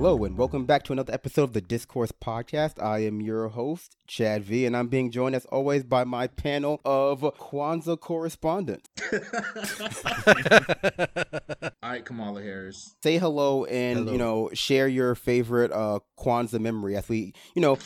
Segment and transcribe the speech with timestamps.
[0.00, 2.80] Hello, and welcome back to another episode of the Discourse Podcast.
[2.80, 6.80] I am your host, Chad V, and I'm being joined as always by my panel
[6.84, 8.88] of Kwanzaa correspondents.
[11.82, 12.94] All right, Kamala Harris.
[13.02, 14.12] Say hello and, Hello.
[14.12, 17.76] you know, share your favorite uh, Kwanzaa memory as we, you know,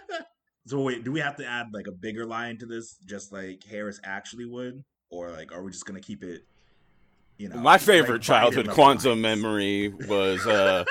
[0.66, 3.62] So wait, do we have to add like a bigger line to this, just like
[3.64, 6.46] Harris actually would, or like are we just gonna keep it?
[7.36, 10.84] You know, My favorite like, childhood Biden Kwanzaa memory was uh,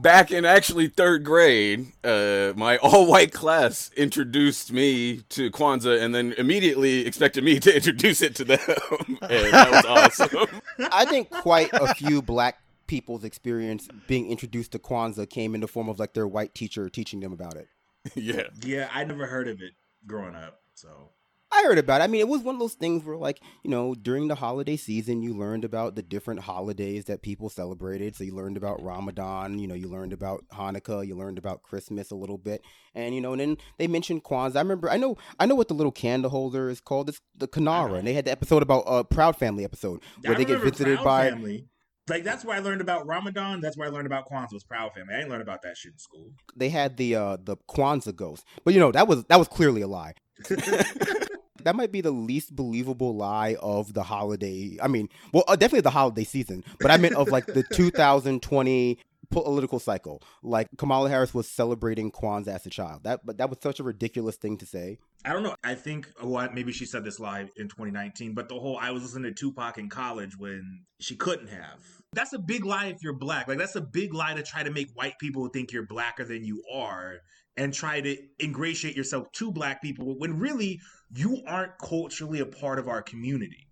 [0.00, 1.92] back in actually third grade.
[2.04, 8.22] Uh, my all-white class introduced me to Kwanzaa, and then immediately expected me to introduce
[8.22, 8.58] it to them,
[9.22, 10.60] and that was awesome.
[10.92, 15.68] I think quite a few black people's experience being introduced to Kwanzaa came in the
[15.68, 17.68] form of like their white teacher teaching them about it.
[18.14, 19.72] yeah, Yeah, I never heard of it
[20.06, 20.60] growing up.
[20.74, 21.10] So
[21.50, 22.04] I heard about it.
[22.04, 24.76] I mean, it was one of those things where, like, you know, during the holiday
[24.76, 28.14] season, you learned about the different holidays that people celebrated.
[28.16, 32.10] So you learned about Ramadan, you know, you learned about Hanukkah, you learned about Christmas
[32.10, 32.62] a little bit,
[32.94, 34.56] and you know, and then they mentioned Kwanzaa.
[34.56, 37.08] I remember, I know, I know what the little candle holder is called.
[37.08, 40.38] It's the Kinara, and they had the episode about uh, Proud Family episode where I
[40.38, 41.30] they get visited Proud by.
[41.30, 41.66] Family.
[42.08, 43.60] Like that's where I learned about Ramadan.
[43.60, 45.14] That's where I learned about Kwanzaa was Proud Family.
[45.14, 46.30] I didn't learn about that shit in school.
[46.56, 49.80] They had the uh the Kwanzaa ghost, but you know that was that was clearly
[49.82, 50.14] a lie.
[51.64, 54.78] that might be the least believable lie of the holiday.
[54.82, 58.98] I mean, well, uh, definitely the holiday season, but I meant of like the 2020
[59.30, 60.22] political cycle.
[60.42, 63.04] Like Kamala Harris was celebrating Kwanzaa as a child.
[63.04, 64.98] That but that was such a ridiculous thing to say.
[65.24, 65.54] I don't know.
[65.64, 69.02] I think what maybe she said this live in 2019, but the whole I was
[69.02, 71.80] listening to Tupac in college when she couldn't have.
[72.14, 73.48] That's a big lie if you're black.
[73.48, 76.44] Like that's a big lie to try to make white people think you're blacker than
[76.44, 77.18] you are
[77.58, 80.80] and try to ingratiate yourself to black people when really
[81.14, 83.66] you aren't culturally a part of our community.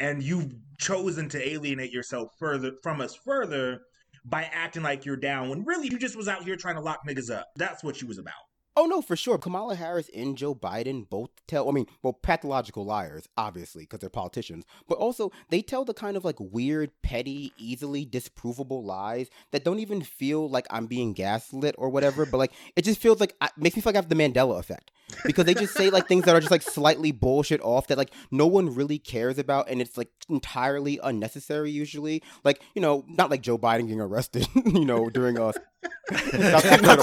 [0.00, 3.80] And you've chosen to alienate yourself further from us further
[4.24, 7.00] by acting like you're down when really you just was out here trying to lock
[7.06, 7.46] niggas up.
[7.56, 8.34] That's what she was about.
[8.80, 9.38] Oh no, for sure.
[9.38, 11.68] Kamala Harris and Joe Biden both tell.
[11.68, 14.64] I mean, well, pathological liars, obviously, because they're politicians.
[14.86, 19.80] But also, they tell the kind of like weird, petty, easily disprovable lies that don't
[19.80, 22.24] even feel like I'm being gaslit or whatever.
[22.24, 24.60] But like, it just feels like I, makes me feel like I have the Mandela
[24.60, 24.92] effect
[25.24, 28.12] because they just say like things that are just like slightly bullshit off that like
[28.30, 31.70] no one really cares about, and it's like entirely unnecessary.
[31.70, 35.38] Usually, like you know, not like Joe Biden getting arrested, you know, during
[36.12, 36.98] African Not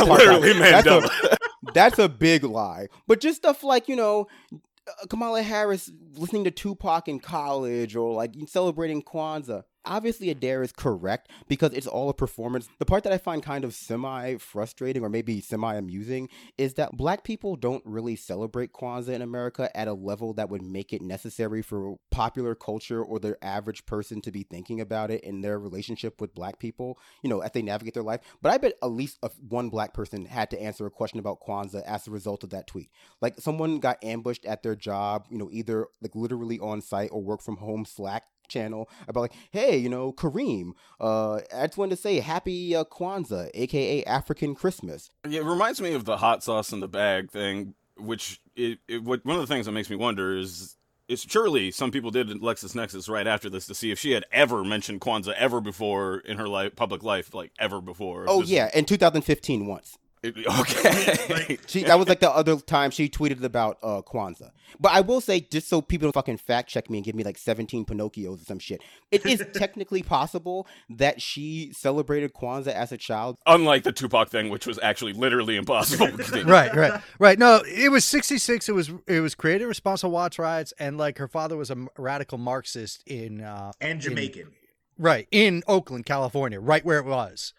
[0.84, 1.38] That's a-
[1.74, 2.88] that's a big lie.
[3.08, 8.14] But just stuff like, you know, uh, Kamala Harris listening to Tupac in college or
[8.14, 9.64] like celebrating Kwanzaa.
[9.86, 12.68] Obviously, Adair is correct because it's all a performance.
[12.80, 16.98] The part that I find kind of semi frustrating or maybe semi amusing is that
[16.98, 21.02] black people don't really celebrate Kwanzaa in America at a level that would make it
[21.02, 25.60] necessary for popular culture or the average person to be thinking about it in their
[25.60, 28.22] relationship with black people, you know, as they navigate their life.
[28.42, 31.84] But I bet at least one black person had to answer a question about Kwanzaa
[31.84, 32.90] as a result of that tweet.
[33.22, 37.22] Like someone got ambushed at their job, you know, either like literally on site or
[37.22, 41.96] work from home Slack channel about like, hey, you know, Kareem, uh, I just wanted
[41.96, 45.10] to say happy uh, Kwanzaa, aka African Christmas.
[45.28, 49.04] Yeah, it reminds me of the hot sauce in the bag thing, which it, it
[49.04, 52.30] what one of the things that makes me wonder is it's surely some people did
[52.30, 56.38] LexisNexis right after this to see if she had ever mentioned Kwanzaa ever before in
[56.38, 58.26] her life, public life, like ever before.
[58.28, 59.98] Oh yeah, in 2015 once.
[60.26, 61.34] It- okay.
[61.34, 64.52] Like, She that was like the other time she tweeted about uh Kwanzaa.
[64.80, 67.24] But I will say, just so people don't fucking fact check me and give me
[67.24, 68.82] like 17 Pinocchios or some shit,
[69.12, 73.38] it is technically possible that she celebrated Kwanzaa as a child.
[73.46, 76.08] Unlike the Tupac thing, which was actually literally impossible.
[76.46, 77.40] right, right, right.
[77.40, 78.70] No, it was '66.
[78.70, 81.88] It was it was created in Watts to riots, and like her father was a
[81.98, 84.52] radical Marxist in uh, and Jamaican.
[84.98, 87.54] right in Oakland, California, right where it was.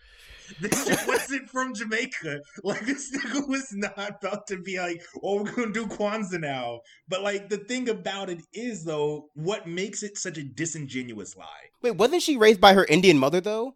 [0.60, 2.40] This shit wasn't from Jamaica.
[2.62, 6.80] Like this nigga was not about to be like, "Oh, we're gonna do Kwanzaa now."
[7.08, 11.70] But like the thing about it is, though, what makes it such a disingenuous lie?
[11.82, 13.74] Wait, wasn't she raised by her Indian mother though?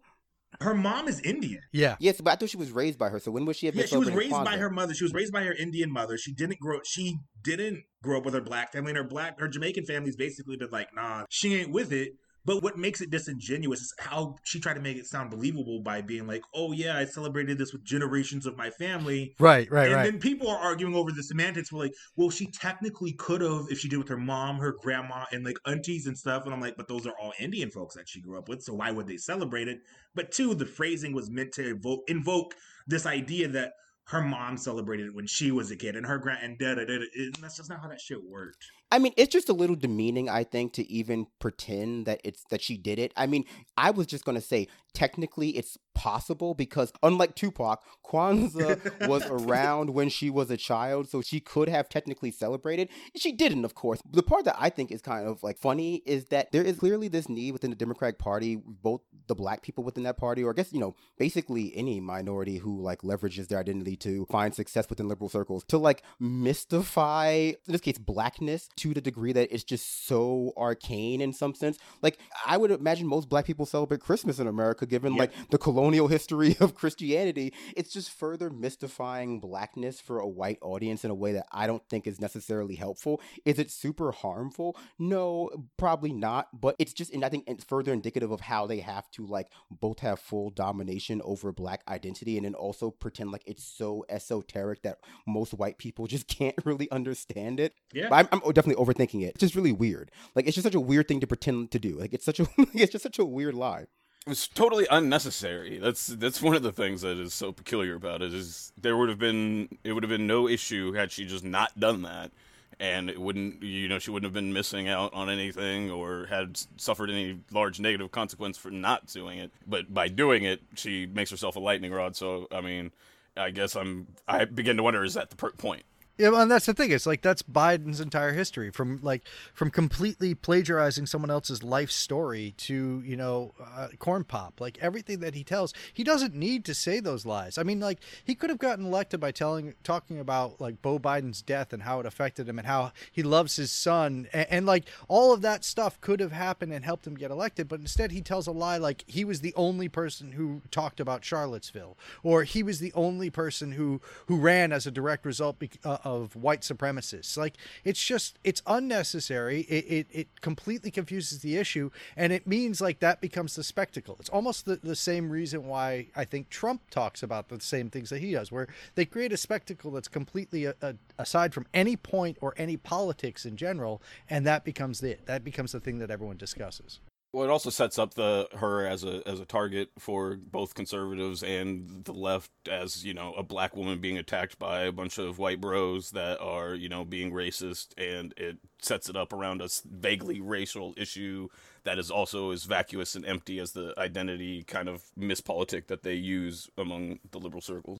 [0.59, 1.61] Her mom is Indian.
[1.71, 3.19] Yeah, Yes, but I thought she was raised by her.
[3.19, 3.67] So when was she?
[3.67, 4.93] have Yeah, she was celebrating raised by her mother.
[4.93, 6.17] She was raised by her Indian mother.
[6.17, 6.79] She didn't grow.
[6.83, 10.57] She didn't grow up with her black family, and her black, her Jamaican family's basically
[10.57, 14.59] been like, "Nah, she ain't with it." But what makes it disingenuous is how she
[14.59, 17.83] tried to make it sound believable by being like, "Oh yeah, I celebrated this with
[17.83, 20.03] generations of my family." right, right, and right.
[20.11, 21.71] then people are arguing over the semantics.
[21.71, 25.25] We're like, well, she technically could have if she did with her mom, her grandma,
[25.31, 26.45] and like aunties and stuff.
[26.45, 28.73] And I'm like, but those are all Indian folks that she grew up with, so
[28.73, 29.79] why would they celebrate it?
[30.15, 32.55] But two, the phrasing was meant to evoke, invoke
[32.87, 33.73] this idea that
[34.05, 36.85] her mom celebrated it when she was a kid, and her grand and da da
[36.85, 36.97] da.
[36.97, 38.65] da and that's just not how that shit worked.
[38.91, 42.61] I mean, it's just a little demeaning, I think, to even pretend that it's that
[42.61, 43.13] she did it.
[43.15, 43.45] I mean,
[43.77, 50.09] I was just gonna say technically it's possible because unlike Tupac, Kwanzaa was around when
[50.09, 52.89] she was a child, so she could have technically celebrated.
[53.15, 54.01] She didn't, of course.
[54.09, 57.07] The part that I think is kind of like funny is that there is clearly
[57.07, 60.53] this need within the Democratic Party, both the black people within that party, or I
[60.53, 65.07] guess, you know, basically any minority who like leverages their identity to find success within
[65.07, 70.07] liberal circles, to like mystify, in this case, blackness to the degree that it's just
[70.07, 71.77] so arcane in some sense.
[72.01, 75.19] Like, I would imagine most black people celebrate Christmas in America, given Yep.
[75.19, 77.53] like the colonial history of Christianity.
[77.75, 81.87] It's just further mystifying blackness for a white audience in a way that I don't
[81.89, 83.21] think is necessarily helpful.
[83.45, 84.77] Is it super harmful?
[84.97, 86.47] No, probably not.
[86.59, 89.47] But it's just, and I think it's further indicative of how they have to like
[89.69, 94.81] both have full domination over black identity and then also pretend like it's so esoteric
[94.83, 97.73] that most white people just can't really understand it.
[97.93, 98.07] Yeah.
[98.09, 99.29] But I'm, I'm definitely overthinking it.
[99.29, 100.11] It's just really weird.
[100.35, 101.97] Like it's just such a weird thing to pretend to do.
[101.97, 103.85] Like it's such a it's just such a weird lie.
[104.27, 105.79] It's totally unnecessary.
[105.79, 108.33] That's that's one of the things that is so peculiar about it.
[108.33, 111.79] Is there would have been it would have been no issue had she just not
[111.79, 112.31] done that,
[112.79, 116.59] and it wouldn't you know she wouldn't have been missing out on anything or had
[116.77, 119.51] suffered any large negative consequence for not doing it.
[119.65, 122.15] But by doing it, she makes herself a lightning rod.
[122.15, 122.91] So I mean,
[123.35, 125.83] I guess I'm I begin to wonder is that the point?
[126.21, 126.91] Yeah, and that's the thing.
[126.91, 129.23] It's like that's Biden's entire history from like
[129.55, 134.61] from completely plagiarizing someone else's life story to you know uh, corn pop.
[134.61, 137.57] Like everything that he tells, he doesn't need to say those lies.
[137.57, 141.41] I mean, like he could have gotten elected by telling talking about like Bo Biden's
[141.41, 144.85] death and how it affected him and how he loves his son and, and like
[145.07, 147.67] all of that stuff could have happened and helped him get elected.
[147.67, 151.25] But instead, he tells a lie like he was the only person who talked about
[151.25, 155.79] Charlottesville or he was the only person who who ran as a direct result bec-
[155.83, 157.37] uh, of white supremacists.
[157.37, 159.61] Like it's just it's unnecessary.
[159.61, 164.17] It, it it completely confuses the issue, and it means like that becomes the spectacle.
[164.19, 168.09] It's almost the, the same reason why I think Trump talks about the same things
[168.09, 171.95] that he does, where they create a spectacle that's completely a, a, aside from any
[171.95, 175.25] point or any politics in general, and that becomes it.
[175.25, 176.99] That becomes the thing that everyone discusses.
[177.33, 181.43] Well, it also sets up the her as a as a target for both conservatives
[181.43, 185.39] and the left, as you know, a black woman being attacked by a bunch of
[185.39, 189.69] white bros that are you know being racist, and it sets it up around a
[189.85, 191.47] vaguely racial issue
[191.83, 196.15] that is also as vacuous and empty as the identity kind of mispolitic that they
[196.15, 197.97] use among the liberal circles.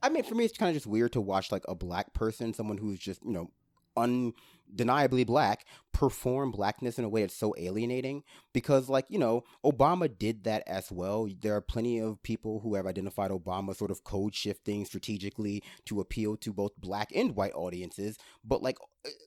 [0.00, 2.54] I mean, for me, it's kind of just weird to watch like a black person,
[2.54, 3.50] someone who's just you know
[4.74, 8.22] undeniably black, perform blackness in a way that's so alienating.
[8.52, 11.28] Because like you know, Obama did that as well.
[11.40, 16.00] There are plenty of people who have identified Obama sort of code shifting strategically to
[16.00, 18.16] appeal to both black and white audiences.
[18.44, 18.78] But like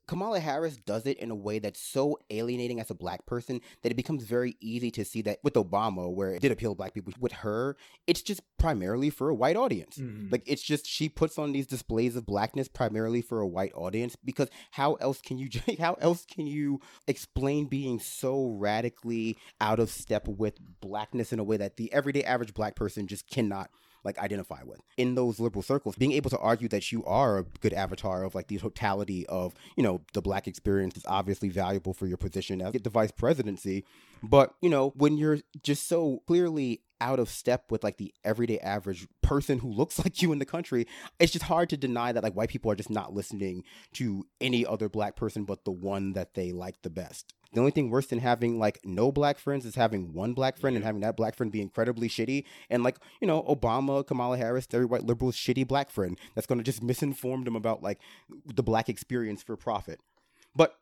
[0.07, 3.91] Kamala Harris does it in a way that's so alienating as a black person that
[3.91, 6.93] it becomes very easy to see that with Obama, where it did appeal to black
[6.93, 7.75] people, with her,
[8.07, 9.97] it's just primarily for a white audience.
[9.97, 10.31] Mhm.
[10.31, 14.15] Like it's just she puts on these displays of blackness primarily for a white audience
[14.15, 19.89] because how else can you how else can you explain being so radically out of
[19.89, 23.69] step with blackness in a way that the everyday average black person just cannot
[24.07, 24.79] like identify with.
[24.97, 28.33] In those liberal circles being able to argue that you are a good avatar of
[28.33, 32.61] like the totality of you know the black experience is obviously valuable for your position
[32.61, 33.85] as the vice presidency.
[34.23, 38.59] But you know when you're just so clearly out of step with like the everyday
[38.59, 40.87] average person who looks like you in the country
[41.19, 44.65] it's just hard to deny that like white people are just not listening to any
[44.65, 48.07] other black person but the one that they like the best the only thing worse
[48.07, 51.35] than having like no black friends is having one black friend and having that black
[51.35, 55.67] friend be incredibly shitty and like you know obama kamala harris every white liberal's shitty
[55.67, 57.99] black friend that's going to just misinform them about like
[58.45, 59.99] the black experience for profit
[60.55, 60.75] but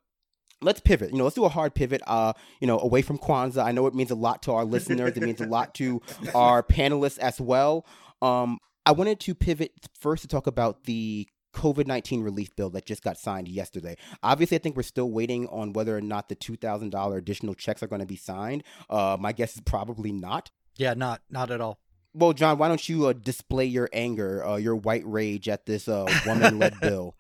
[0.62, 1.12] let's pivot.
[1.12, 2.02] You know, let's do a hard pivot.
[2.08, 3.64] Uh, you know, away from Kwanzaa.
[3.64, 5.16] I know it means a lot to our listeners.
[5.16, 6.02] it means a lot to
[6.36, 7.86] our panelists as well.
[8.22, 12.86] Um, I wanted to pivot first to talk about the COVID 19 relief bill that
[12.86, 13.96] just got signed yesterday.
[14.22, 17.88] Obviously, I think we're still waiting on whether or not the $2,000 additional checks are
[17.88, 18.64] going to be signed.
[18.90, 20.52] Uh, my guess is probably not.
[20.78, 21.80] Yeah, not not at all.
[22.14, 25.88] Well, John, why don't you uh, display your anger, uh, your white rage at this
[25.88, 27.16] uh, woman led bill?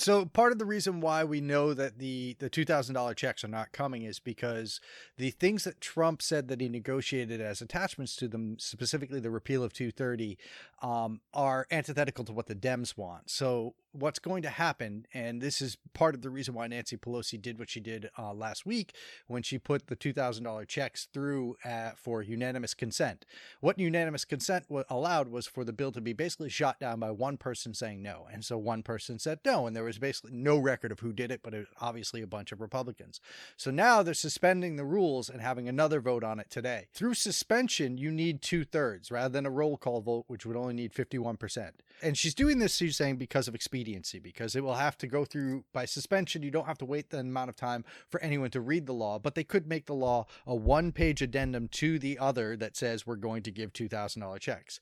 [0.00, 3.44] So part of the reason why we know that the the two thousand dollar checks
[3.44, 4.80] are not coming is because
[5.18, 9.62] the things that Trump said that he negotiated as attachments to them, specifically the repeal
[9.62, 10.38] of two thirty,
[10.80, 13.28] um, are antithetical to what the Dems want.
[13.30, 17.40] So what's going to happen, and this is part of the reason why Nancy Pelosi
[17.42, 18.94] did what she did uh, last week
[19.26, 23.26] when she put the two thousand dollar checks through uh, for unanimous consent.
[23.60, 27.36] What unanimous consent allowed was for the bill to be basically shot down by one
[27.36, 30.58] person saying no, and so one person said no, and there was was basically no
[30.58, 33.20] record of who did it, but it was obviously a bunch of Republicans.
[33.56, 36.86] So now they're suspending the rules and having another vote on it today.
[36.94, 40.74] Through suspension, you need two thirds rather than a roll call vote, which would only
[40.74, 41.70] need 51%.
[42.02, 45.24] And she's doing this, she's saying, because of expediency, because it will have to go
[45.24, 46.42] through by suspension.
[46.42, 49.18] You don't have to wait the amount of time for anyone to read the law,
[49.18, 53.06] but they could make the law a one page addendum to the other that says
[53.06, 54.80] we're going to give $2,000 checks.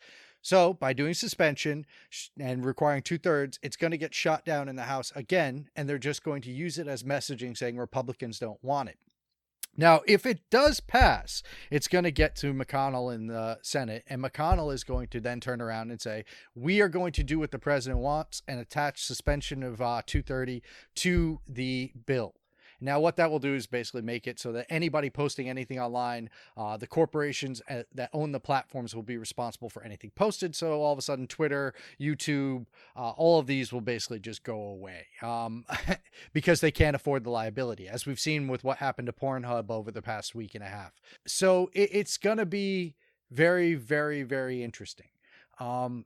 [0.48, 1.84] So, by doing suspension
[2.40, 5.86] and requiring two thirds, it's going to get shot down in the House again, and
[5.86, 8.96] they're just going to use it as messaging saying Republicans don't want it.
[9.76, 14.24] Now, if it does pass, it's going to get to McConnell in the Senate, and
[14.24, 16.24] McConnell is going to then turn around and say,
[16.54, 20.62] "We are going to do what the president wants and attach suspension of uh, 230
[20.94, 22.36] to the bill."
[22.80, 26.30] Now, what that will do is basically make it so that anybody posting anything online,
[26.56, 30.54] uh, the corporations uh, that own the platforms will be responsible for anything posted.
[30.54, 32.66] So all of a sudden, Twitter, YouTube,
[32.96, 35.64] uh, all of these will basically just go away um,
[36.32, 39.90] because they can't afford the liability, as we've seen with what happened to Pornhub over
[39.90, 41.00] the past week and a half.
[41.26, 42.94] So it, it's going to be
[43.30, 45.08] very, very, very interesting.
[45.58, 46.04] Um,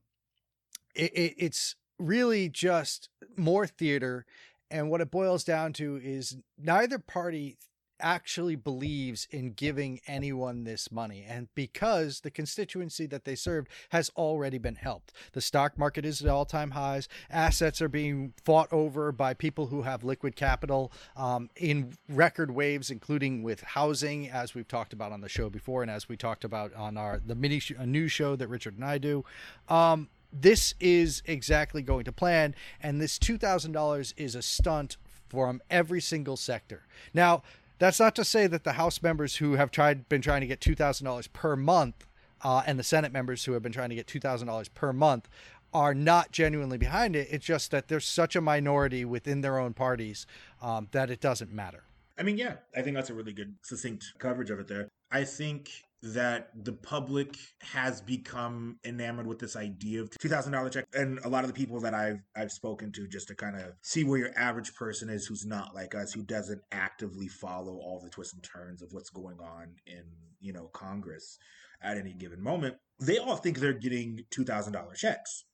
[0.95, 4.27] it, it, it's really just more theater
[4.73, 7.59] and what it boils down to is neither party
[8.01, 11.25] actually believes in giving anyone this money.
[11.27, 16.21] And because the constituency that they served has already been helped, the stock market is
[16.21, 20.93] at all time highs, assets are being fought over by people who have liquid capital
[21.17, 25.83] um, in record waves, including with housing, as we've talked about on the show before,
[25.83, 28.85] and as we talked about on our the mini sh- news show that Richard and
[28.85, 29.25] I do.
[29.69, 34.97] Um, this is exactly going to plan, and this $2,000 is a stunt
[35.29, 36.87] from every single sector.
[37.13, 37.43] Now,
[37.79, 40.61] that's not to say that the House members who have tried been trying to get
[40.61, 42.07] $2,000 per month
[42.43, 45.29] uh, and the Senate members who have been trying to get $2,000 per month
[45.73, 47.29] are not genuinely behind it.
[47.31, 50.27] It's just that there's such a minority within their own parties
[50.61, 51.85] um, that it doesn't matter.
[52.19, 54.89] I mean, yeah, I think that's a really good, succinct coverage of it there.
[55.11, 55.71] I think
[56.03, 60.87] that the public has become enamored with this idea of $2000 check.
[60.95, 63.75] And a lot of the people that I've I've spoken to just to kind of
[63.83, 68.01] see where your average person is who's not like us who doesn't actively follow all
[68.03, 70.03] the twists and turns of what's going on in
[70.41, 71.39] you know Congress
[71.83, 75.45] at any given moment they all think they're getting $2000 checks.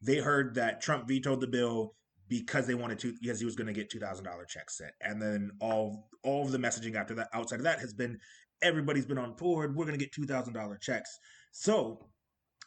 [0.00, 1.94] They heard that Trump vetoed the bill
[2.28, 4.92] because they wanted to because he was going to get two thousand dollar checks sent,
[5.00, 8.18] and then all all of the messaging after that outside of that has been
[8.62, 9.74] everybody's been on board.
[9.74, 11.18] We're going to get $2,000 checks.
[11.50, 12.06] So,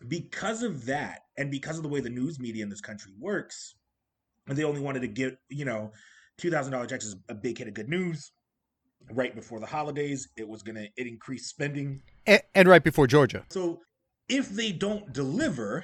[0.07, 3.75] because of that, and because of the way the news media in this country works,
[4.47, 5.91] they only wanted to get, you know,
[6.41, 8.31] $2,000 checks is a big hit of good news.
[9.11, 12.01] Right before the holidays, it was going to it increase spending.
[12.25, 13.45] And, and right before Georgia.
[13.49, 13.81] So,
[14.27, 15.83] if they don't deliver,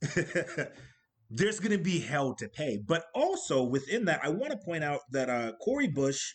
[1.30, 2.78] there's going to be hell to pay.
[2.78, 6.32] But also within that, I want to point out that uh, Cori Bush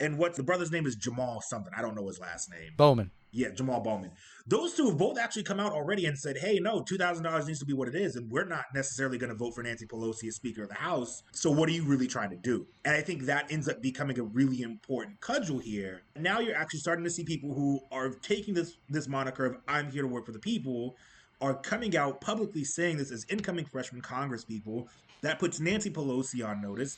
[0.00, 1.72] and what the brother's name is Jamal something.
[1.76, 2.72] I don't know his last name.
[2.76, 3.10] Bowman.
[3.30, 4.12] Yeah, Jamal Bowman.
[4.46, 7.64] Those two have both actually come out already and said, hey, no, $2,000 needs to
[7.64, 8.14] be what it is.
[8.14, 11.24] And we're not necessarily going to vote for Nancy Pelosi as Speaker of the House.
[11.32, 12.64] So what are you really trying to do?
[12.84, 16.02] And I think that ends up becoming a really important cudgel here.
[16.16, 19.90] Now you're actually starting to see people who are taking this, this moniker of I'm
[19.90, 20.94] here to work for the people
[21.40, 24.88] are coming out publicly saying this as incoming freshman Congress people.
[25.22, 26.96] That puts Nancy Pelosi on notice.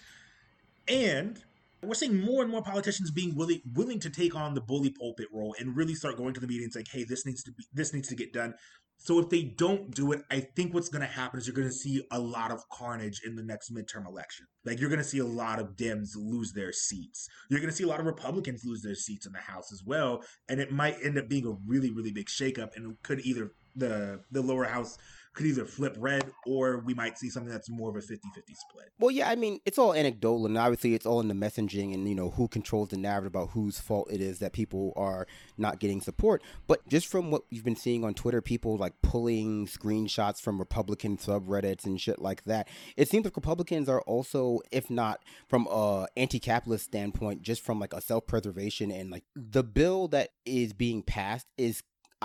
[0.87, 1.43] And
[1.83, 5.29] we're seeing more and more politicians being willing willing to take on the bully pulpit
[5.33, 7.93] role and really start going to the meetings like, hey, this needs to be this
[7.93, 8.55] needs to get done.
[8.99, 11.69] So if they don't do it, I think what's going to happen is you're going
[11.69, 14.47] to see a lot of carnage in the next midterm election.
[14.65, 17.29] Like you're going to see a lot of Dems lose their seats.
[17.51, 19.83] You're going to see a lot of Republicans lose their seats in the House as
[19.85, 23.21] well, and it might end up being a really really big shakeup and it could
[23.21, 24.97] either the the lower house
[25.37, 28.17] could either flip red or we might see something that's more of a 50-50
[28.57, 28.91] split.
[28.99, 32.09] Well, yeah, I mean, it's all anecdotal and obviously it's all in the messaging and,
[32.09, 35.27] you know, who controls the narrative about whose fault it is that people are
[35.59, 36.43] not getting support.
[36.67, 41.19] But just from what you've been seeing on Twitter, people like pulling screenshots from Republican
[41.19, 46.07] subreddits and shit like that, it seems like Republicans are also, if not from a
[46.17, 51.47] anti-capitalist standpoint, just from like a self-preservation and like the bill that is being passed
[51.59, 51.83] is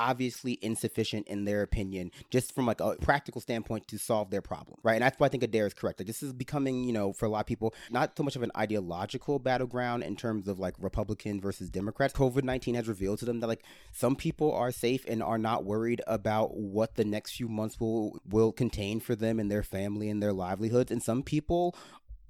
[0.10, 4.78] obviously insufficient in their opinion, just from like a practical standpoint to solve their problem,
[4.84, 4.96] right?
[4.96, 6.00] And that's why I think Adair is correct.
[6.00, 8.44] Like this is becoming, you know, for a lot of people, not so much of
[8.44, 12.14] an ideological battleground in terms of like Republican versus Democrats.
[12.14, 15.66] COVID nineteen has revealed to them that like some people are safe and are not
[15.66, 20.10] worried about what the next few months will will contain for them and their family
[20.10, 21.76] and their livelihoods, and some people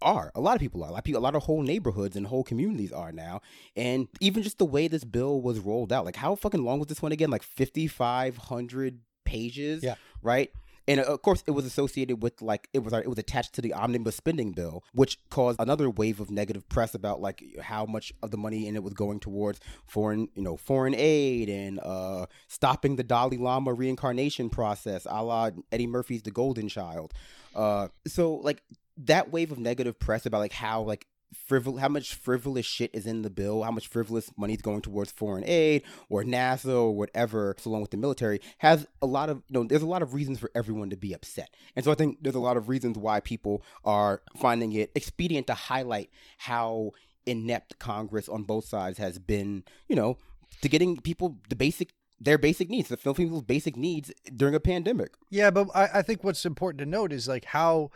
[0.02, 0.32] are.
[0.36, 0.90] A lot of people are.
[0.90, 3.42] A lot of, people, a lot of whole neighborhoods and whole communities are now.
[3.76, 6.88] And even just the way this bill was rolled out, like how fucking long was
[6.88, 7.30] this one again?
[7.30, 9.84] Like 5,500 pages?
[9.84, 9.96] Yeah.
[10.22, 10.52] Right?
[10.88, 13.62] and uh, of course it was associated with like it was it was attached to
[13.62, 18.12] the omnibus spending bill, which caused another wave of negative press about like how much
[18.22, 22.26] of the money in it was going towards foreign you know foreign aid and uh,
[22.48, 27.14] stopping the Dalai Lama reincarnation process, a la Eddie Murphy's The Golden Child.
[27.56, 28.64] Uh, so like
[28.98, 31.08] that wave of negative press about like how like
[31.50, 34.82] frivol how much frivolous shit is in the bill, how much frivolous money is going
[34.82, 39.38] towards foreign aid or NASA or whatever, along with the military, has a lot of
[39.50, 41.50] you know, there's a lot of reasons for everyone to be upset.
[41.76, 45.48] And so I think there's a lot of reasons why people are finding it expedient
[45.48, 46.92] to highlight how
[47.26, 50.18] inept Congress on both sides has been, you know,
[50.62, 54.60] to getting people the basic their basic needs, the fulfilling people's basic needs during a
[54.60, 55.14] pandemic.
[55.32, 57.90] Yeah, but I, I think what's important to note is like how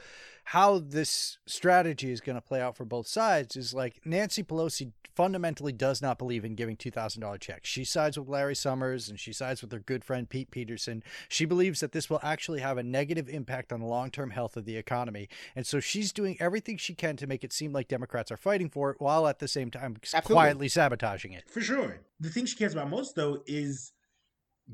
[0.45, 4.91] how this strategy is going to play out for both sides is like Nancy Pelosi
[5.15, 7.67] fundamentally does not believe in giving $2,000 checks.
[7.67, 11.03] She sides with Larry Summers and she sides with her good friend Pete Peterson.
[11.29, 14.55] She believes that this will actually have a negative impact on the long term health
[14.55, 15.29] of the economy.
[15.55, 18.69] And so she's doing everything she can to make it seem like Democrats are fighting
[18.69, 20.33] for it while at the same time Absolutely.
[20.33, 21.49] quietly sabotaging it.
[21.49, 22.01] For sure.
[22.19, 23.93] The thing she cares about most, though, is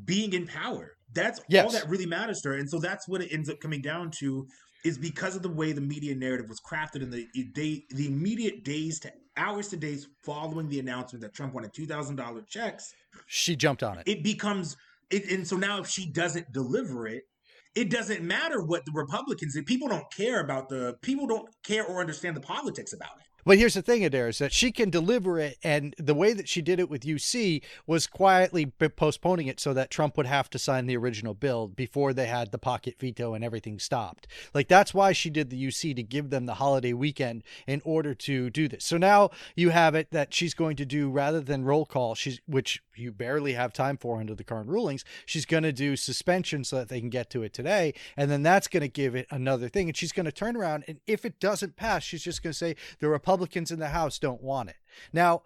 [0.03, 0.97] being in power.
[1.13, 1.65] That's yes.
[1.65, 2.55] all that really matters to her.
[2.55, 4.47] And so that's what it ends up coming down to
[4.83, 8.63] is because of the way the media narrative was crafted in the day, the immediate
[8.63, 12.93] days to hours to days following the announcement that Trump wanted two thousand dollar checks.
[13.27, 14.07] She jumped on it.
[14.07, 14.77] It becomes
[15.09, 17.23] it, and so now if she doesn't deliver it,
[17.75, 19.57] it doesn't matter what the Republicans.
[19.65, 23.25] People don't care about the people don't care or understand the politics about it.
[23.45, 26.47] But here's the thing, Adair, is that she can deliver it, and the way that
[26.47, 30.59] she did it with UC was quietly postponing it so that Trump would have to
[30.59, 34.27] sign the original bill before they had the pocket veto and everything stopped.
[34.53, 38.13] Like that's why she did the UC to give them the holiday weekend in order
[38.15, 38.83] to do this.
[38.83, 42.39] So now you have it that she's going to do rather than roll call, she's
[42.45, 45.03] which you barely have time for under the current rulings.
[45.25, 48.43] She's going to do suspension so that they can get to it today, and then
[48.43, 49.87] that's going to give it another thing.
[49.87, 52.57] And she's going to turn around, and if it doesn't pass, she's just going to
[52.57, 54.75] say the Republicans Republicans in the House don't want it.
[55.13, 55.43] Now,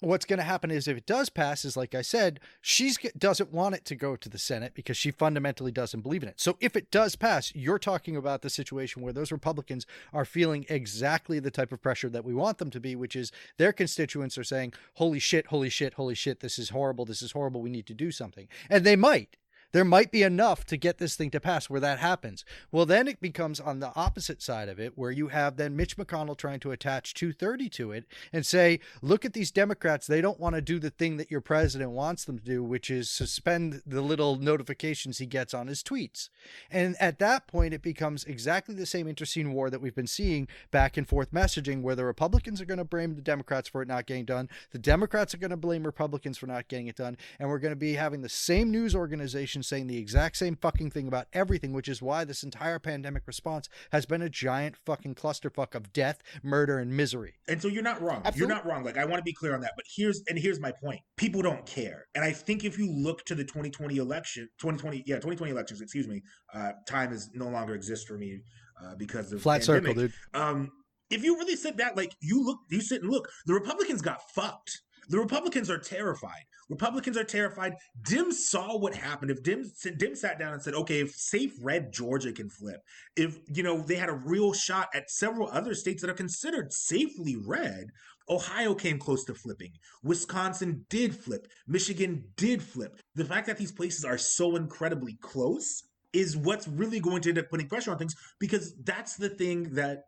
[0.00, 3.52] what's going to happen is if it does pass is like i said she doesn't
[3.52, 6.38] want it to go to the senate because she fundamentally doesn't believe in it.
[6.40, 10.66] So if it does pass you're talking about the situation where those republicans are feeling
[10.68, 14.36] exactly the type of pressure that we want them to be which is their constituents
[14.36, 17.70] are saying holy shit holy shit holy shit this is horrible this is horrible we
[17.70, 18.48] need to do something.
[18.68, 19.36] And they might
[19.74, 22.44] there might be enough to get this thing to pass where that happens.
[22.70, 25.96] Well, then it becomes on the opposite side of it, where you have then Mitch
[25.96, 30.06] McConnell trying to attach 230 to it and say, look at these Democrats.
[30.06, 32.88] They don't want to do the thing that your president wants them to do, which
[32.88, 36.28] is suspend the little notifications he gets on his tweets.
[36.70, 40.46] And at that point, it becomes exactly the same interesting war that we've been seeing
[40.70, 43.88] back and forth messaging, where the Republicans are going to blame the Democrats for it
[43.88, 44.48] not getting done.
[44.70, 47.16] The Democrats are going to blame Republicans for not getting it done.
[47.40, 50.90] And we're going to be having the same news organizations saying the exact same fucking
[50.90, 55.14] thing about everything, which is why this entire pandemic response has been a giant fucking
[55.14, 57.34] clusterfuck of death, murder, and misery.
[57.48, 58.22] And so you're not wrong.
[58.24, 58.40] Absolutely.
[58.40, 58.84] You're not wrong.
[58.84, 59.72] Like I want to be clear on that.
[59.76, 61.00] But here's and here's my point.
[61.16, 62.06] People don't care.
[62.14, 66.08] And I think if you look to the 2020 election, 2020, yeah, 2020 elections, excuse
[66.08, 66.22] me,
[66.52, 68.40] uh, time is no longer exists for me
[68.82, 69.96] uh, because of flat pandemic.
[69.96, 70.12] circle, dude.
[70.34, 70.70] Um,
[71.10, 74.20] if you really sit back, like you look, you sit and look, the Republicans got
[74.34, 74.80] fucked.
[75.08, 76.44] The Republicans are terrified.
[76.68, 77.74] Republicans are terrified.
[78.02, 79.30] Dems saw what happened.
[79.30, 82.80] If Dems Dems sat down and said, "Okay, if safe red Georgia can flip,
[83.16, 86.72] if you know they had a real shot at several other states that are considered
[86.72, 87.88] safely red."
[88.28, 89.72] Ohio came close to flipping.
[90.02, 91.46] Wisconsin did flip.
[91.66, 92.98] Michigan did flip.
[93.14, 95.82] The fact that these places are so incredibly close
[96.14, 99.74] is what's really going to end up putting pressure on things because that's the thing
[99.74, 100.04] that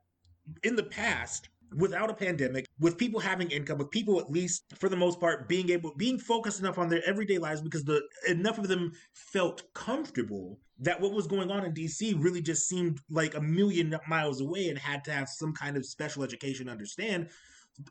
[0.62, 4.88] in the past without a pandemic, with people having income, with people at least for
[4.88, 8.58] the most part being able being focused enough on their everyday lives because the enough
[8.58, 13.34] of them felt comfortable that what was going on in DC really just seemed like
[13.34, 17.28] a million miles away and had to have some kind of special education to understand.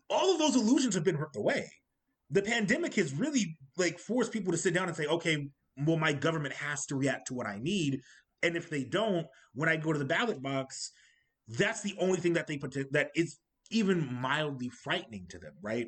[0.10, 1.72] All of those illusions have been ripped away.
[2.30, 5.48] The pandemic has really like forced people to sit down and say, okay,
[5.86, 8.02] well, my government has to react to what I need.
[8.42, 10.92] And if they don't, when I go to the ballot box,
[11.48, 13.38] that's the only thing that they put that is
[13.71, 15.88] even mildly frightening to them, right?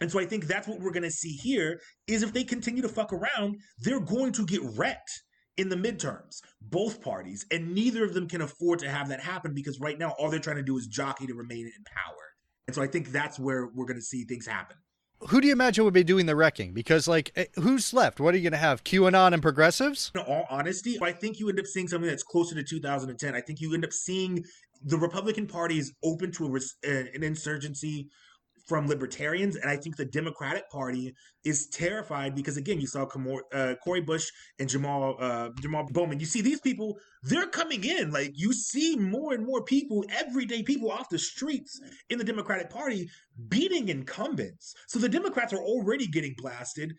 [0.00, 2.82] And so I think that's what we're going to see here is if they continue
[2.82, 5.22] to fuck around, they're going to get wrecked
[5.56, 9.54] in the midterms, both parties, and neither of them can afford to have that happen
[9.54, 12.14] because right now all they're trying to do is jockey to remain in power.
[12.66, 14.76] And so I think that's where we're going to see things happen.
[15.28, 16.74] Who do you imagine would be doing the wrecking?
[16.74, 18.20] Because, like, eh, who's left?
[18.20, 18.84] What are you going to have?
[18.84, 20.12] QAnon and progressives?
[20.14, 23.34] In all honesty, I think you end up seeing something that's closer to 2010.
[23.34, 24.44] I think you end up seeing
[24.84, 28.08] the Republican Party is open to a, an insurgency
[28.66, 33.06] from libertarians, and I think the Democratic Party is terrified because again, you saw
[33.54, 36.18] uh, Cori Bush and Jamal uh, Jamal Bowman.
[36.18, 38.10] You see these people; they're coming in.
[38.10, 42.70] Like you see more and more people, everyday people off the streets in the Democratic
[42.70, 43.08] Party
[43.48, 44.74] beating incumbents.
[44.88, 46.94] So the Democrats are already getting blasted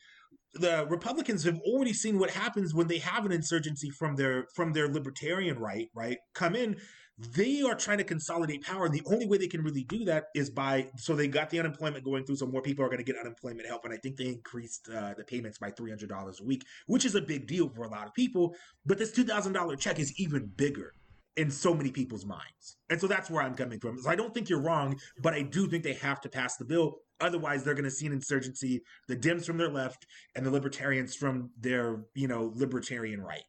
[0.53, 4.73] the Republicans have already seen what happens when they have an insurgency from their from
[4.73, 6.17] their libertarian right, right?
[6.33, 6.77] Come in,
[7.17, 8.85] they are trying to consolidate power.
[8.85, 11.59] And the only way they can really do that is by so they got the
[11.59, 13.85] unemployment going through, so more people are going to get unemployment help.
[13.85, 17.05] And I think they increased uh, the payments by three hundred dollars a week, which
[17.05, 18.55] is a big deal for a lot of people.
[18.85, 20.93] But this two thousand dollar check is even bigger
[21.37, 22.77] in so many people's minds.
[22.89, 23.99] And so that's where I'm coming from.
[23.99, 26.65] So I don't think you're wrong, but I do think they have to pass the
[26.65, 26.97] bill.
[27.19, 31.15] Otherwise, they're going to see an insurgency, the Dems from their left and the libertarians
[31.15, 33.43] from their, you know, libertarian right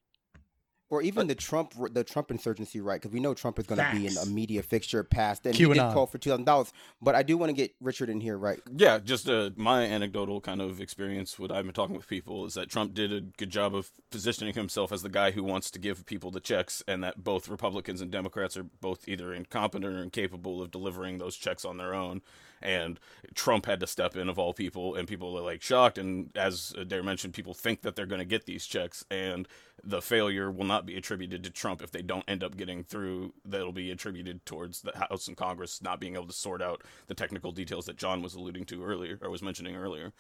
[0.91, 3.01] or even the Trump the Trump insurgency, right?
[3.01, 5.59] Because we know Trump is going to be in a media fixture past, and QAnon.
[5.59, 6.73] he did call for two thousand dollars.
[7.03, 8.61] But I do want to get Richard in here, right?
[8.75, 11.39] Yeah, just uh, my anecdotal kind of experience.
[11.39, 14.55] What I've been talking with people is that Trump did a good job of positioning
[14.55, 18.01] himself as the guy who wants to give people the checks, and that both Republicans
[18.01, 22.23] and Democrats are both either incompetent or incapable of delivering those checks on their own
[22.63, 22.99] and
[23.35, 25.99] Trump had to step in of all people, and people are like shocked.
[25.99, 29.47] And as Dare mentioned, people think that they're going to get these checks, and
[29.85, 33.33] the failure will not be attributed to Trump if they don't end up getting through.
[33.45, 37.15] That'll be attributed towards the House and Congress not being able to sort out the
[37.15, 40.13] technical details that John was alluding to earlier, or was mentioning earlier.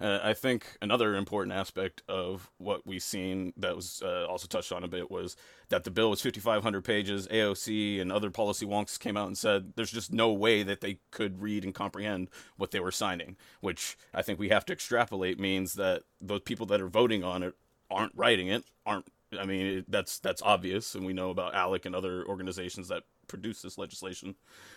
[0.00, 4.72] Uh, I think another important aspect of what we've seen that was uh, also touched
[4.72, 5.36] on a bit was
[5.70, 7.26] that the bill was 5,500 pages.
[7.28, 10.98] AOC and other policy wonks came out and said there's just no way that they
[11.10, 15.40] could read and comprehend what they were signing, which I think we have to extrapolate
[15.40, 17.54] means that those people that are voting on it
[17.90, 19.06] aren't writing it, aren't.
[19.38, 23.04] I mean, it, that's that's obvious, and we know about ALEC and other organizations that
[23.26, 24.36] produce this legislation,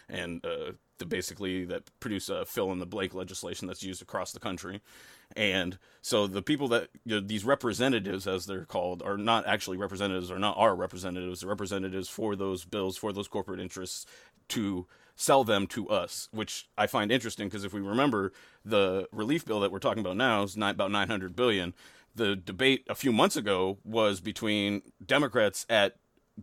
[0.09, 0.71] and uh,
[1.07, 4.81] basically that produce a fill in the Blake legislation that's used across the country.
[5.35, 9.77] And so the people that you know, these representatives, as they're called, are not actually
[9.77, 11.41] representatives, are not our representatives.
[11.41, 14.05] They're representatives for those bills, for those corporate interests,
[14.49, 18.31] to sell them to us, which I find interesting because if we remember
[18.63, 21.73] the relief bill that we're talking about now is not about 900 billion.
[22.15, 25.95] The debate a few months ago was between Democrats at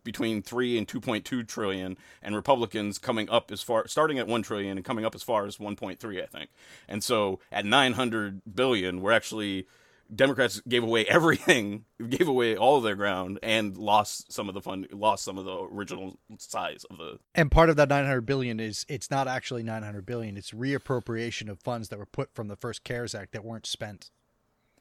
[0.05, 4.77] between 3 and 2.2 trillion and republicans coming up as far starting at 1 trillion
[4.77, 6.51] and coming up as far as 1.3 i think.
[6.89, 9.67] And so at 900 billion we're actually
[10.15, 14.61] democrats gave away everything gave away all of their ground and lost some of the
[14.61, 18.61] fund lost some of the original size of the and part of that 900 billion
[18.61, 20.37] is it's not actually 900 billion.
[20.37, 24.11] It's reappropriation of funds that were put from the first CARES Act that weren't spent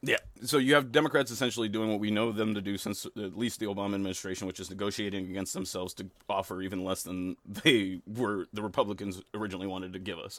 [0.06, 0.18] yeah.
[0.42, 3.58] So you have Democrats essentially doing what we know them to do since at least
[3.58, 8.46] the Obama administration, which is negotiating against themselves to offer even less than they were
[8.52, 10.38] the Republicans originally wanted to give us.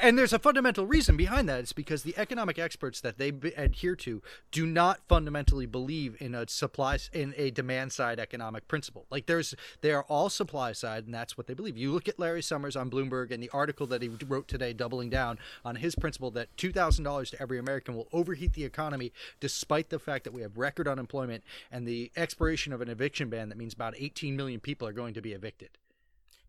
[0.00, 1.60] And there's a fundamental reason behind that.
[1.60, 6.48] It's because the economic experts that they adhere to do not fundamentally believe in a
[6.48, 9.06] supply in a demand side economic principle.
[9.10, 11.76] Like there's they are all supply side, and that's what they believe.
[11.76, 15.10] You look at Larry Summers on Bloomberg and the article that he wrote today, doubling
[15.10, 19.01] down on his principle that two thousand dollars to every American will overheat the economy
[19.02, 23.28] economy, despite the fact that we have record unemployment and the expiration of an eviction
[23.28, 25.70] ban that means about 18 million people are going to be evicted.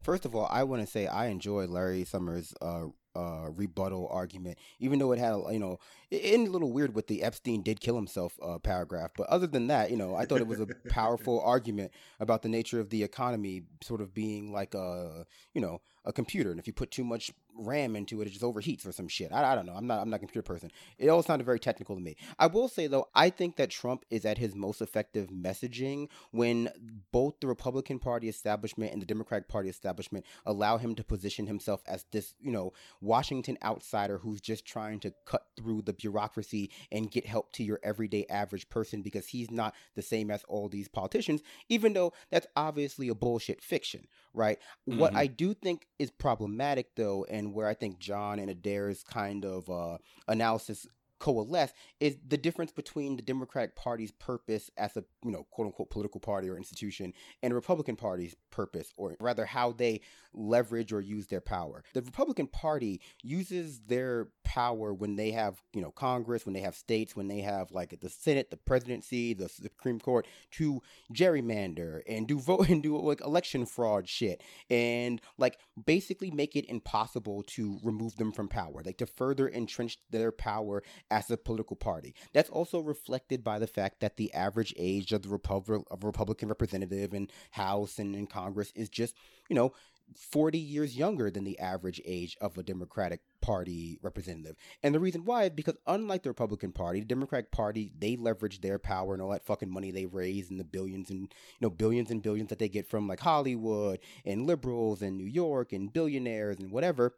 [0.02, 4.58] First of all, I want to say I enjoyed Larry Summers' uh, uh, rebuttal argument,
[4.80, 5.80] even though it had, you know,
[6.12, 9.12] it, a little weird with the Epstein did kill himself uh, paragraph.
[9.16, 12.50] But other than that, you know, I thought it was a powerful argument about the
[12.50, 16.68] nature of the economy sort of being like a, you know, a computer, and if
[16.68, 19.32] you put too much RAM into it, it just overheats or some shit.
[19.32, 19.76] I, I don't know.
[19.76, 20.02] I'm not.
[20.02, 20.72] I'm not a computer person.
[20.98, 22.16] It all sounded very technical to me.
[22.40, 26.70] I will say though, I think that Trump is at his most effective messaging when
[27.12, 31.82] both the Republican Party establishment and the Democratic Party establishment allow him to position himself
[31.88, 37.12] as this, you know, Washington outsider who's just trying to cut through the bureaucracy and
[37.12, 40.88] get help to your everyday average person because he's not the same as all these
[40.88, 41.42] politicians.
[41.70, 44.60] Even though that's obviously a bullshit fiction, right?
[44.90, 45.00] Mm-hmm.
[45.00, 49.46] What I do think is problematic though, and where I think John and Adair's kind
[49.46, 50.88] of uh, analysis
[51.24, 55.90] coalesce is the difference between the Democratic Party's purpose as a you know quote unquote
[55.90, 60.02] political party or institution and the Republican Party's purpose, or rather how they
[60.34, 61.84] leverage or use their power.
[61.94, 66.76] The Republican Party uses their power when they have, you know, Congress, when they have
[66.76, 70.82] states, when they have like the Senate, the presidency, the Supreme Court to
[71.14, 76.66] gerrymander and do vote and do like election fraud shit and like basically make it
[76.66, 80.84] impossible to remove them from power, like to further entrench their power
[81.14, 82.16] as a political party.
[82.34, 86.50] That's also reflected by the fact that the average age of the Repub- of Republican
[86.50, 89.16] representative in House and in Congress is just,
[89.48, 89.74] you know,
[90.18, 94.56] 40 years younger than the average age of a Democratic Party representative.
[94.82, 98.62] And the reason why is because unlike the Republican Party, the Democratic Party, they leverage
[98.62, 101.28] their power and all that fucking money they raise and the billions and you
[101.62, 105.74] know billions and billions that they get from like Hollywood and liberals and New York
[105.74, 107.16] and billionaires and whatever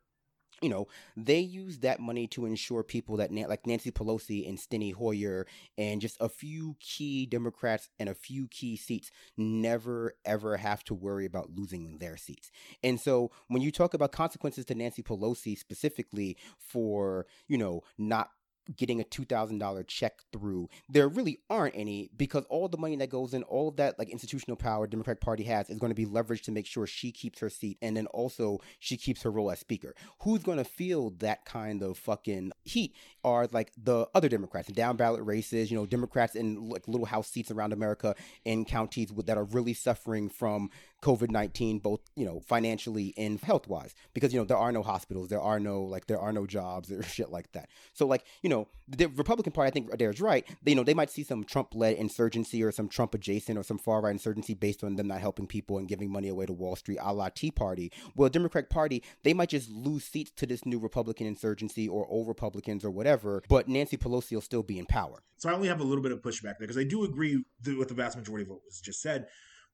[0.62, 4.94] you know, they use that money to ensure people that, like Nancy Pelosi and Steny
[4.94, 5.46] Hoyer
[5.78, 10.94] and just a few key Democrats and a few key seats, never ever have to
[10.94, 12.52] worry about losing their seats.
[12.84, 18.30] And so when you talk about consequences to Nancy Pelosi specifically for, you know, not
[18.76, 20.70] getting a $2000 check through.
[20.90, 24.10] There really aren't any because all the money that goes in all of that like
[24.10, 27.40] institutional power democratic party has is going to be leveraged to make sure she keeps
[27.40, 29.96] her seat and then also she keeps her role as speaker.
[30.22, 34.76] Who's going to feel that kind of fucking heat are like the other democrats in
[34.76, 39.12] down ballot races you know democrats in like little house seats around america in counties
[39.26, 40.70] that are really suffering from
[41.06, 44.82] COVID 19, both, you know, financially and health wise, because, you know, there are no
[44.82, 47.70] hospitals, there are no, like, there are no jobs or shit like that.
[47.94, 50.48] So, like, you know, the Republican Party, I think Adair's right.
[50.64, 53.62] They, you know, they might see some Trump led insurgency or some Trump adjacent or
[53.62, 56.54] some far right insurgency based on them not helping people and giving money away to
[56.54, 57.92] Wall Street, a la Tea Party.
[58.16, 62.28] Well, Democratic Party, they might just lose seats to this new Republican insurgency or old
[62.28, 63.15] Republicans or whatever,
[63.50, 65.24] but Nancy Pelosi will still be in power.
[65.38, 67.88] So I only have a little bit of pushback there because I do agree with
[67.88, 69.28] the vast majority of what was just said.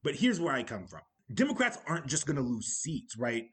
[0.03, 1.01] But here's where I come from.
[1.33, 3.45] Democrats aren't just going to lose seats, right?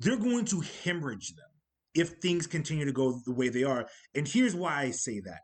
[0.00, 1.48] They're going to hemorrhage them
[1.94, 3.88] if things continue to go the way they are.
[4.14, 5.40] And here's why I say that.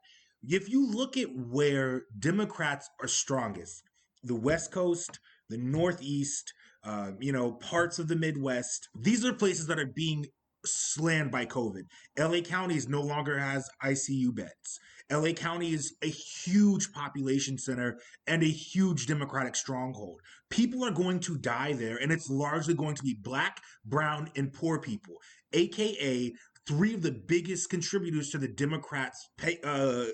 [0.46, 3.82] If you look at where Democrats are strongest,
[4.22, 6.52] the West Coast, the Northeast,
[6.84, 10.26] uh, you know, parts of the Midwest, these are places that are being
[10.64, 11.82] slammed by COVID.
[12.18, 14.80] LA County is no longer has ICU beds.
[15.10, 20.20] LA County is a huge population center and a huge Democratic stronghold.
[20.48, 24.52] People are going to die there, and it's largely going to be black, brown, and
[24.52, 25.14] poor people,
[25.52, 26.32] aka
[26.66, 30.06] three of the biggest contributors to the Democrats' pay, uh,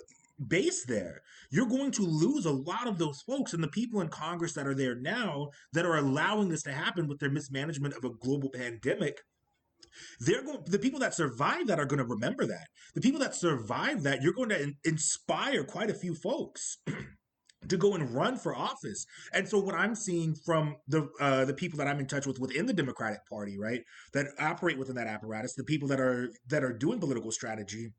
[0.49, 1.23] base there.
[1.51, 4.67] You're going to lose a lot of those folks and the people in Congress that
[4.67, 8.51] are there now that are allowing this to happen with their mismanagement of a global
[8.51, 9.21] pandemic
[10.21, 13.35] they're going the people that survive that are going to remember that the people that
[13.35, 16.79] survive that you're going to in, inspire quite a few folks
[17.69, 19.07] to go and run for office.
[19.33, 22.39] And so what I'm seeing from the uh, the people that I'm in touch with
[22.39, 26.65] within the Democratic Party, right, that operate within that apparatus, the people that are that
[26.65, 27.93] are doing political strategy,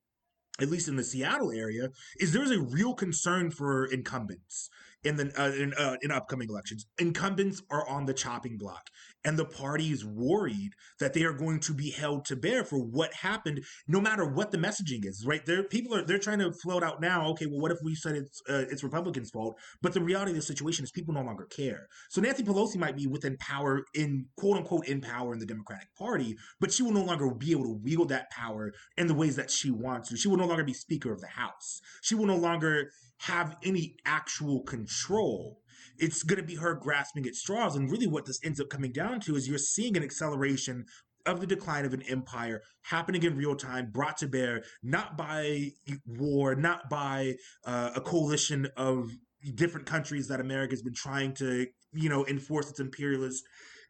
[0.60, 1.90] at least in the Seattle area,
[2.20, 4.70] is there's a real concern for incumbents
[5.04, 6.86] in the uh, in, uh, in upcoming elections.
[7.00, 8.90] Incumbents are on the chopping block,
[9.24, 12.78] and the party is worried that they are going to be held to bear for
[12.78, 15.26] what happened, no matter what the messaging is.
[15.26, 17.28] Right there, people are they're trying to float out now.
[17.32, 19.58] Okay, well, what if we said it's uh, it's Republicans' fault?
[19.82, 21.88] But the reality of the situation is people no longer care.
[22.10, 25.88] So Nancy Pelosi might be within power in quote unquote in power in the Democratic
[25.98, 29.36] Party, but she will no longer be able to wield that power in the ways
[29.36, 30.18] that she wants to.
[30.18, 31.82] She will no longer be Speaker of the House.
[32.02, 35.60] She will no longer have any actual control.
[35.98, 37.76] It's going to be her grasping at straws.
[37.76, 40.86] And really, what this ends up coming down to is you're seeing an acceleration
[41.28, 45.70] of the decline of an empire happening in real time, brought to bear not by
[46.06, 49.12] war, not by uh, a coalition of
[49.54, 53.44] different countries that America has been trying to, you know, enforce its imperialist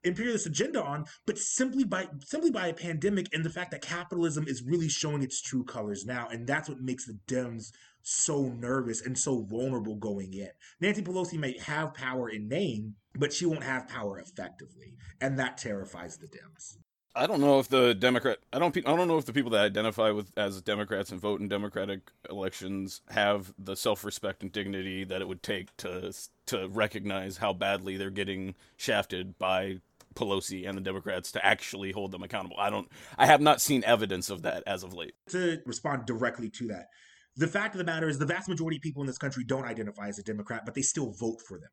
[0.03, 4.45] imperialist agenda on, but simply by simply by a pandemic and the fact that capitalism
[4.47, 7.71] is really showing its true colors now, and that's what makes the Dems
[8.03, 10.49] so nervous and so vulnerable going in.
[10.79, 15.57] Nancy Pelosi may have power in name, but she won't have power effectively, and that
[15.57, 16.77] terrifies the Dems.
[17.13, 19.65] I don't know if the Democrat I don't I don't know if the people that
[19.65, 25.21] identify with as Democrats and vote in Democratic elections have the self-respect and dignity that
[25.21, 26.13] it would take to
[26.45, 29.79] to recognize how badly they're getting shafted by
[30.15, 32.57] Pelosi and the Democrats to actually hold them accountable.
[32.57, 32.87] I don't
[33.17, 35.13] I have not seen evidence of that as of late.
[35.29, 36.87] To respond directly to that,
[37.35, 39.65] the fact of the matter is, the vast majority of people in this country don't
[39.65, 41.69] identify as a Democrat, but they still vote for them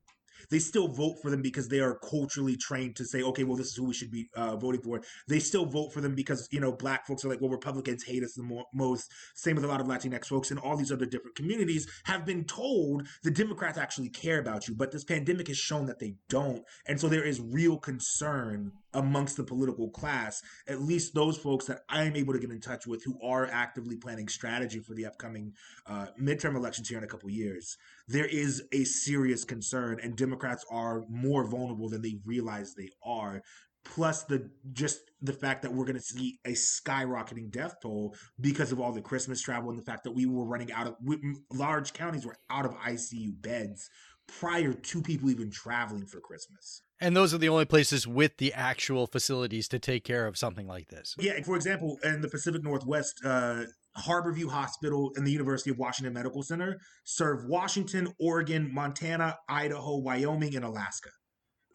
[0.51, 3.69] they still vote for them because they are culturally trained to say, okay, well, this
[3.69, 5.01] is who we should be uh, voting for.
[5.29, 8.23] They still vote for them because, you know, black folks are like, well, Republicans hate
[8.23, 9.11] us the mo- most.
[9.35, 12.45] Same with a lot of Latinx folks and all these other different communities have been
[12.45, 14.75] told the Democrats actually care about you.
[14.75, 16.63] But this pandemic has shown that they don't.
[16.87, 21.81] And so there is real concern amongst the political class, at least those folks that
[21.89, 25.53] I'm able to get in touch with who are actively planning strategy for the upcoming
[25.87, 27.77] uh, midterm elections here in a couple years.
[28.07, 33.43] There is a serious concern, and Democrats are more vulnerable than they realize they are.
[33.85, 38.71] Plus the just the fact that we're going to see a skyrocketing death toll because
[38.71, 40.97] of all the Christmas travel and the fact that we were running out of
[41.53, 43.89] large counties were out of ICU beds
[44.27, 46.83] prior to people even traveling for Christmas.
[47.01, 50.67] And those are the only places with the actual facilities to take care of something
[50.67, 51.15] like this.
[51.19, 53.65] Yeah, for example, in the Pacific Northwest, uh,
[53.97, 60.57] Harborview Hospital and the University of Washington Medical Center serve Washington, Oregon, Montana, Idaho, Wyoming,
[60.57, 61.11] and Alaska.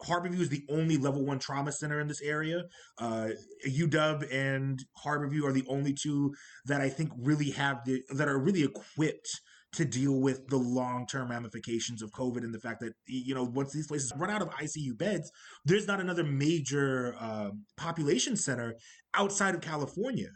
[0.06, 2.64] Harborview is the only level one trauma center in this area.
[2.98, 3.28] Uh,
[3.66, 6.34] UW and Harborview are the only two
[6.66, 9.28] that I think really have the that are really equipped
[9.74, 13.44] to deal with the long term ramifications of COVID and the fact that you know
[13.44, 15.30] once these places run out of ICU beds,
[15.64, 18.74] there's not another major uh, population center
[19.14, 20.30] outside of California.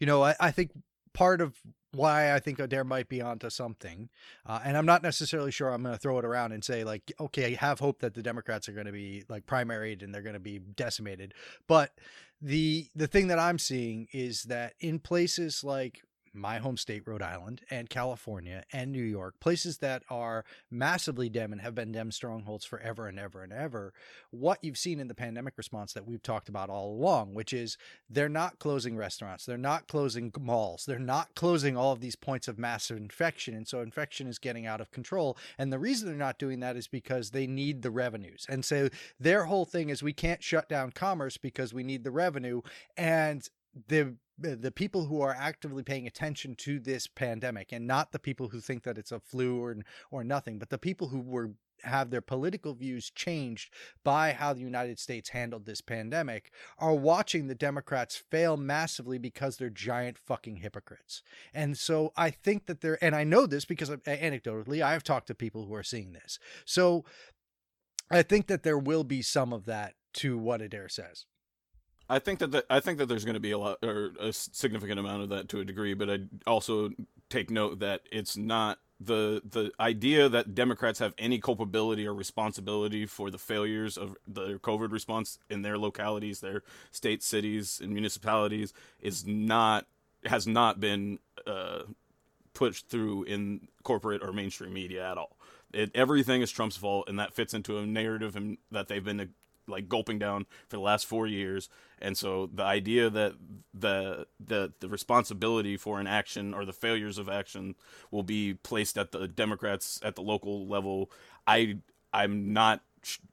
[0.00, 0.72] You know, I, I think
[1.12, 1.54] part of
[1.92, 4.08] why I think Adair might be onto something.
[4.46, 7.12] Uh, and I'm not necessarily sure I'm going to throw it around and say, like,
[7.18, 10.22] okay, I have hope that the Democrats are going to be like primaried and they're
[10.22, 11.34] going to be decimated.
[11.66, 11.92] But
[12.40, 17.22] the the thing that I'm seeing is that in places like my home state, Rhode
[17.22, 22.10] Island, and California and New York, places that are massively Dem and have been Dem
[22.10, 23.92] strongholds forever and ever and ever,
[24.30, 27.76] what you've seen in the pandemic response that we've talked about all along, which is
[28.08, 32.48] they're not closing restaurants, they're not closing malls, they're not closing all of these points
[32.48, 33.54] of massive infection.
[33.54, 35.36] And so infection is getting out of control.
[35.58, 38.46] And the reason they're not doing that is because they need the revenues.
[38.48, 38.88] And so
[39.18, 42.62] their whole thing is we can't shut down commerce because we need the revenue.
[42.96, 43.48] And
[43.88, 48.48] the the people who are actively paying attention to this pandemic and not the people
[48.48, 49.76] who think that it's a flu or
[50.10, 51.50] or nothing but the people who were
[51.84, 53.72] have their political views changed
[54.04, 59.56] by how the United States handled this pandemic are watching the Democrats fail massively because
[59.56, 61.22] they're giant fucking hypocrites.
[61.54, 65.34] And so I think that they're, and I know this because anecdotally, I've talked to
[65.34, 66.38] people who are seeing this.
[66.64, 67.04] So
[68.10, 71.26] I think that there will be some of that to what Adair says.
[72.08, 74.32] I think that the, I think that there's going to be a lot or a
[74.32, 76.90] significant amount of that to a degree, but I also
[77.28, 83.06] take note that it's not the the idea that Democrats have any culpability or responsibility
[83.06, 88.72] for the failures of the COVID response in their localities, their state cities, and municipalities
[89.00, 89.86] is not
[90.24, 91.82] has not been uh,
[92.54, 95.36] pushed through in corporate or mainstream media at all.
[95.72, 99.20] It, everything is Trump's fault, and that fits into a narrative and that they've been
[99.68, 101.68] like gulping down for the last four years.
[102.00, 103.34] And so the idea that
[103.74, 107.74] the the the responsibility for an action or the failures of action
[108.10, 111.10] will be placed at the Democrats at the local level,
[111.46, 111.78] I
[112.12, 112.82] I'm not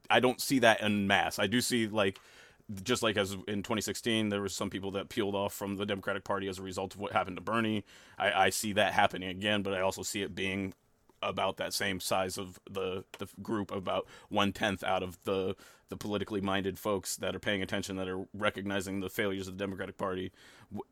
[0.10, 1.40] I don't see that in mass.
[1.40, 2.20] I do see like
[2.84, 6.24] just like as in 2016, there was some people that peeled off from the Democratic
[6.24, 7.84] Party as a result of what happened to Bernie.
[8.18, 10.74] I, I see that happening again, but I also see it being
[11.26, 15.56] about that same size of the the group, about one tenth out of the
[15.90, 19.64] the politically minded folks that are paying attention, that are recognizing the failures of the
[19.64, 20.32] Democratic Party,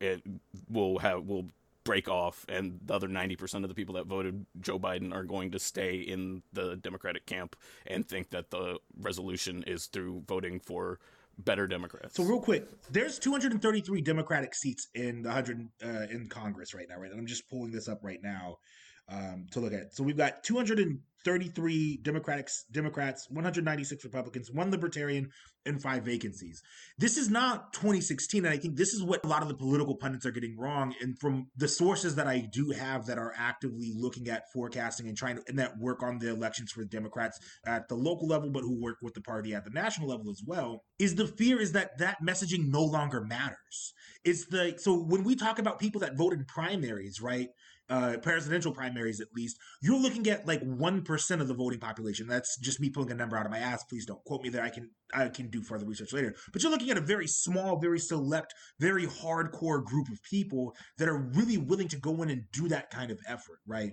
[0.00, 0.22] it
[0.68, 1.46] will have will
[1.84, 5.24] break off, and the other ninety percent of the people that voted Joe Biden are
[5.24, 10.60] going to stay in the Democratic camp and think that the resolution is through voting
[10.60, 10.98] for
[11.38, 12.14] better Democrats.
[12.14, 16.98] So real quick, there's 233 Democratic seats in the hundred uh, in Congress right now,
[16.98, 17.10] right?
[17.10, 18.58] And I'm just pulling this up right now
[19.08, 19.94] um, to look at.
[19.94, 25.30] So we've got 233 Democrats, Democrats, 196 Republicans, one Libertarian,
[25.66, 26.62] and five vacancies.
[26.98, 29.96] This is not 2016, and I think this is what a lot of the political
[29.96, 30.94] pundits are getting wrong.
[31.00, 35.16] And from the sources that I do have that are actively looking at forecasting and
[35.16, 38.62] trying to and that work on the elections for Democrats at the local level, but
[38.62, 41.72] who work with the party at the national level as well, is the fear is
[41.72, 43.94] that that messaging no longer matters.
[44.24, 47.48] It's the so when we talk about people that vote in primaries, right?
[47.90, 52.26] Uh, presidential primaries at least, you're looking at like one percent of the voting population.
[52.26, 53.84] That's just me pulling a number out of my ass.
[53.84, 54.62] Please don't quote me there.
[54.62, 56.34] I can I can do further research later.
[56.52, 61.08] But you're looking at a very small, very select, very hardcore group of people that
[61.08, 63.92] are really willing to go in and do that kind of effort, right?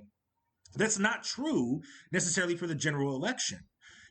[0.76, 1.82] That's not true
[2.12, 3.60] necessarily for the general election.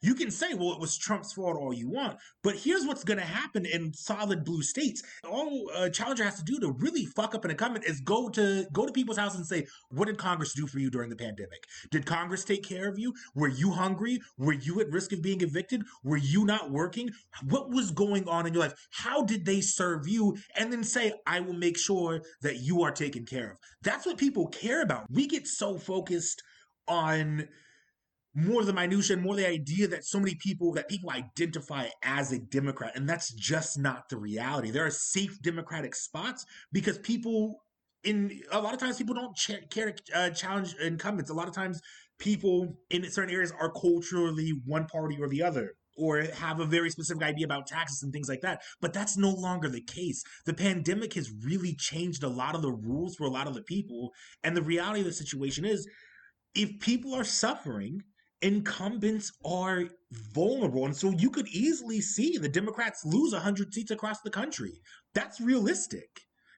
[0.02, 3.18] You can say, well, it was Trump's fault all you want, but here's what's going
[3.18, 5.02] to happen in solid blue states.
[5.28, 8.66] All a challenger has to do to really fuck up an incumbent is go to
[8.72, 11.64] go to people's house and say, what did Congress do for you during the pandemic?
[11.90, 13.12] Did Congress take care of you?
[13.34, 14.20] Were you hungry?
[14.38, 15.82] Were you at risk of being evicted?
[16.02, 17.10] Were you not working?
[17.44, 18.74] What was going on in your life?
[18.90, 20.36] How did they serve you?
[20.56, 23.58] And then say, I will make sure that you are taken care of.
[23.82, 25.06] That's what people care about.
[25.10, 26.42] We get so focused
[26.88, 27.48] on
[28.34, 32.32] more the minutia and more the idea that so many people that people identify as
[32.32, 37.64] a democrat and that's just not the reality there are safe democratic spots because people
[38.04, 41.48] in a lot of times people don't ch- care to uh, challenge incumbents a lot
[41.48, 41.80] of times
[42.18, 46.88] people in certain areas are culturally one party or the other or have a very
[46.88, 48.62] specific idea about taxes and things like that.
[48.80, 50.22] But that's no longer the case.
[50.46, 53.62] The pandemic has really changed a lot of the rules for a lot of the
[53.62, 54.12] people.
[54.42, 55.86] And the reality of the situation is
[56.54, 58.02] if people are suffering,
[58.42, 59.84] incumbents are
[60.34, 60.86] vulnerable.
[60.86, 64.80] And so you could easily see the Democrats lose 100 seats across the country.
[65.14, 66.08] That's realistic.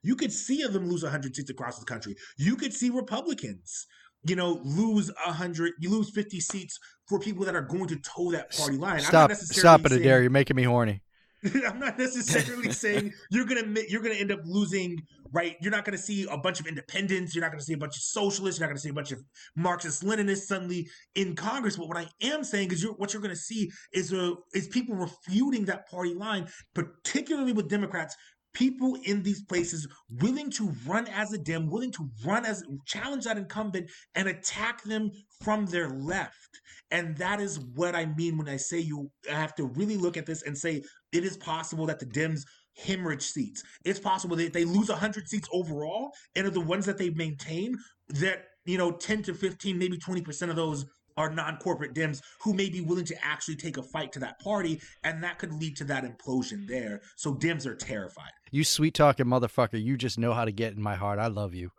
[0.02, 2.16] You could see them lose 100 seats across the country.
[2.36, 3.86] You could see Republicans,
[4.24, 6.78] you know, lose 100, you lose 50 seats
[7.08, 9.00] for people that are going to toe that party line.
[9.00, 10.22] Stop, stop it, Adair.
[10.22, 11.02] You're making me horny.
[11.66, 14.98] I'm not necessarily saying you're gonna you're gonna end up losing,
[15.32, 15.56] right?
[15.60, 17.34] You're not gonna see a bunch of independents.
[17.34, 18.60] You're not gonna see a bunch of socialists.
[18.60, 19.20] You're not gonna see a bunch of
[19.56, 21.76] Marxist Leninists suddenly in Congress.
[21.76, 24.94] But what I am saying is, you're, what you're gonna see is a is people
[24.94, 28.16] refuting that party line, particularly with Democrats.
[28.54, 29.88] People in these places
[30.20, 34.82] willing to run as a Dem, willing to run as challenge that incumbent and attack
[34.82, 35.10] them
[35.42, 36.60] from their left.
[36.90, 40.26] And that is what I mean when I say you have to really look at
[40.26, 40.82] this and say
[41.12, 42.44] it is possible that the Dems
[42.76, 43.62] hemorrhage seats.
[43.84, 47.76] It's possible that they lose 100 seats overall, and of the ones that they maintain,
[48.08, 50.86] that, you know, 10 to 15, maybe 20% of those
[51.18, 54.80] are non-corporate Dems who may be willing to actually take a fight to that party,
[55.04, 57.02] and that could lead to that implosion there.
[57.16, 58.30] So Dems are terrified.
[58.50, 61.18] You sweet talking motherfucker, you just know how to get in my heart.
[61.18, 61.70] I love you.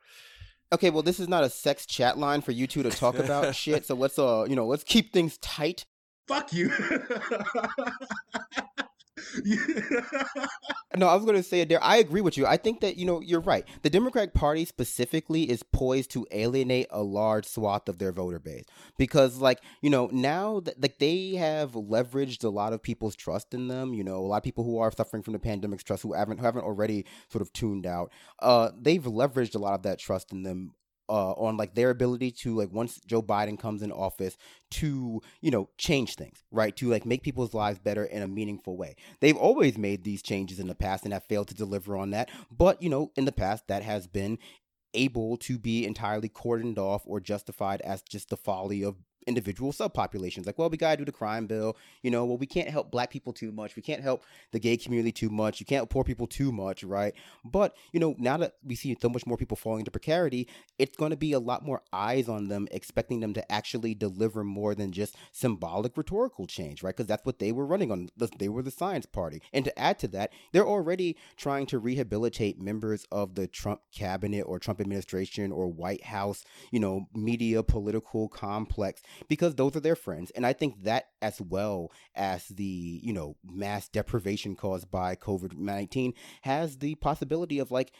[0.71, 3.53] Okay, well, this is not a sex chat line for you two to talk about
[3.55, 3.85] shit.
[3.85, 5.85] So let's uh, you know, let's keep things tight.
[6.27, 6.71] Fuck you.
[10.95, 11.83] no, I was going to say there.
[11.83, 12.45] I agree with you.
[12.45, 13.65] I think that you know you're right.
[13.81, 18.65] The Democratic Party specifically is poised to alienate a large swath of their voter base
[18.97, 23.53] because, like you know, now that like they have leveraged a lot of people's trust
[23.53, 23.93] in them.
[23.93, 26.37] You know, a lot of people who are suffering from the pandemic's trust who haven't
[26.39, 28.11] who haven't already sort of tuned out.
[28.39, 30.73] Uh, they've leveraged a lot of that trust in them
[31.09, 34.37] uh, on like their ability to like once Joe Biden comes in office
[34.71, 38.77] to you know change things right to like make people's lives better in a meaningful
[38.77, 38.95] way.
[39.19, 42.29] They've always made these changes in the past and have failed to deliver on that.
[42.51, 44.37] But you know in the past that has been
[44.93, 48.95] able to be entirely cordoned off or justified as just the folly of
[49.27, 50.45] individual subpopulations.
[50.45, 51.77] Like, well, we gotta do the crime bill.
[52.01, 53.75] You know, well, we can't help black people too much.
[53.75, 55.59] We can't help the gay community too much.
[55.59, 57.13] You can't help poor people too much, right?
[57.43, 60.47] But you know, now that we see so much more people falling into precarity,
[60.77, 64.43] it's going to be a lot more eyes on them, expecting them to actually deliver
[64.43, 66.95] more than just symbolic rhetorical change, right?
[66.95, 68.09] Because that's what they were running on.
[68.37, 72.59] They were the science party, and to add to that, they're already trying to rehabilitate
[72.59, 78.27] members of the Trump cabinet or Trump administration or White House, you know, media political
[78.29, 80.31] complex because those are their friends.
[80.31, 85.57] And I think that as well as the, you know, mass deprivation caused by COVID
[85.57, 87.91] 19 has the possibility of like,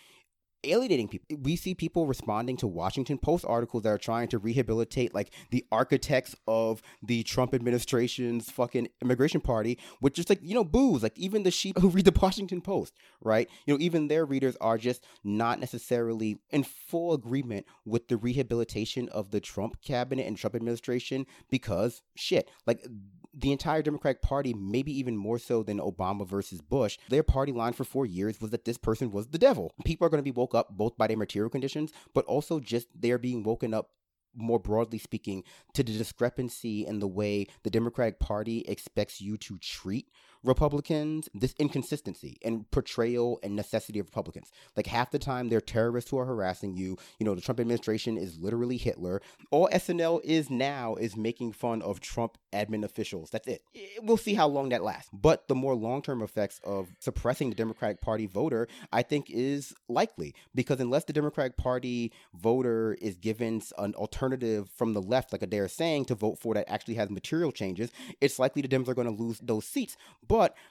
[0.63, 1.37] alienating people.
[1.41, 5.65] We see people responding to Washington Post articles that are trying to rehabilitate like the
[5.71, 11.03] architects of the Trump administration's fucking immigration party, which is like, you know, boos.
[11.03, 13.49] Like even the sheep who read the Washington Post, right?
[13.65, 19.09] You know, even their readers are just not necessarily in full agreement with the rehabilitation
[19.09, 22.85] of the Trump cabinet and Trump administration because shit, like
[23.33, 27.73] the entire Democratic Party, maybe even more so than Obama versus Bush, their party line
[27.73, 29.73] for four years was that this person was the devil.
[29.85, 32.87] People are going to be woke up both by their material conditions, but also just
[32.95, 33.89] they're being woken up
[34.35, 39.57] more broadly speaking, to the discrepancy in the way the Democratic Party expects you to
[39.59, 40.07] treat
[40.43, 44.51] Republicans, this inconsistency and portrayal and necessity of Republicans.
[44.75, 46.97] Like half the time, they're terrorists who are harassing you.
[47.19, 49.21] You know, the Trump administration is literally Hitler.
[49.51, 53.29] All SNL is now is making fun of Trump admin officials.
[53.29, 53.63] That's it.
[53.75, 55.09] Eh, we'll see how long that lasts.
[55.13, 59.73] But the more long term effects of suppressing the Democratic Party voter, I think, is
[59.87, 65.49] likely because unless the Democratic Party voter is given an alternative from the left, like
[65.49, 67.91] they're saying, to vote for that actually has material changes,
[68.21, 69.97] it's likely the Dems are going to lose those seats.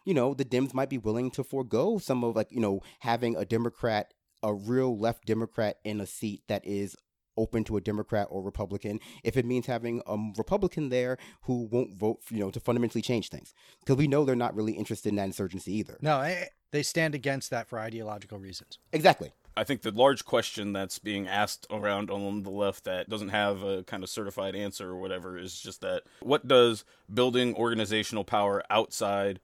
[0.05, 3.37] You know, the Dems might be willing to forego some of like, you know, having
[3.37, 6.97] a Democrat, a real left Democrat in a seat that is
[7.37, 11.95] open to a Democrat or Republican if it means having a Republican there who won't
[11.95, 13.55] vote, you know, to fundamentally change things.
[13.81, 15.99] Because we know they're not really interested in that insurgency either.
[16.01, 18.79] No, eh, they stand against that for ideological reasons.
[18.93, 19.33] Exactly.
[19.57, 23.62] I think the large question that's being asked around on the left that doesn't have
[23.62, 28.62] a kind of certified answer or whatever is just that what does building organizational power
[28.70, 29.40] outside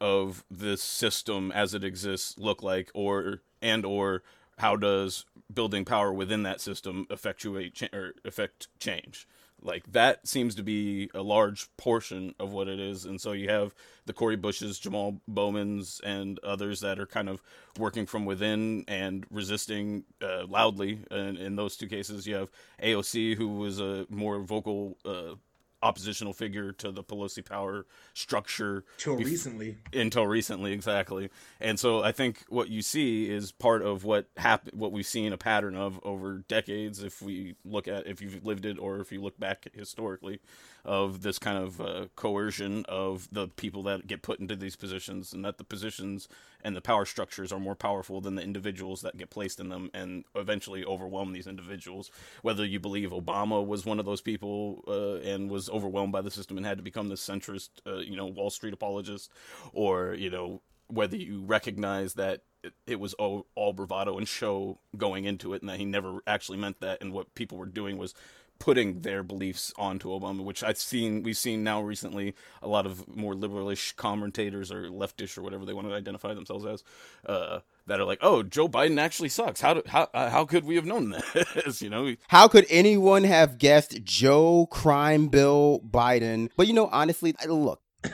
[0.00, 4.22] of this system as it exists look like or and or
[4.58, 9.26] how does building power within that system effectuate cha- or affect change
[9.62, 13.48] like that seems to be a large portion of what it is, and so you
[13.50, 13.74] have
[14.06, 17.42] the Cori Bushes, Jamal Bowmans, and others that are kind of
[17.78, 21.00] working from within and resisting uh, loudly.
[21.10, 22.50] And in those two cases, you have
[22.82, 25.34] AOC, who was a more vocal uh,
[25.82, 28.84] oppositional figure to the Pelosi power structure.
[28.98, 29.76] Until bef- recently.
[29.92, 31.30] Until recently, exactly.
[31.60, 35.32] And so I think what you see is part of what happened, what we've seen
[35.32, 37.02] a pattern of over decades.
[37.02, 40.40] If we look at, if you've lived it or if you look back historically,
[40.84, 45.32] of this kind of uh, coercion of the people that get put into these positions,
[45.32, 46.28] and that the positions
[46.62, 49.90] and the power structures are more powerful than the individuals that get placed in them,
[49.94, 52.10] and eventually overwhelm these individuals.
[52.42, 56.30] Whether you believe Obama was one of those people uh, and was overwhelmed by the
[56.30, 59.30] system and had to become this centrist, uh, you know, Wall Street apologist,
[59.72, 62.42] or you know, whether you recognize that
[62.86, 66.58] it, was all, all bravado and show going into it, and that he never actually
[66.58, 68.14] meant that, and what people were doing was
[68.60, 73.08] putting their beliefs onto Obama, which I've seen we've seen now recently a lot of
[73.16, 76.84] more liberalish commentators or leftish or whatever they want to identify themselves as
[77.26, 79.60] uh, that are like, oh, Joe Biden actually sucks.
[79.60, 81.82] How do, how uh, how could we have known this?
[81.82, 86.50] you know, How could anyone have guessed Joe Crime Bill Biden?
[86.56, 87.80] But you know, honestly, look,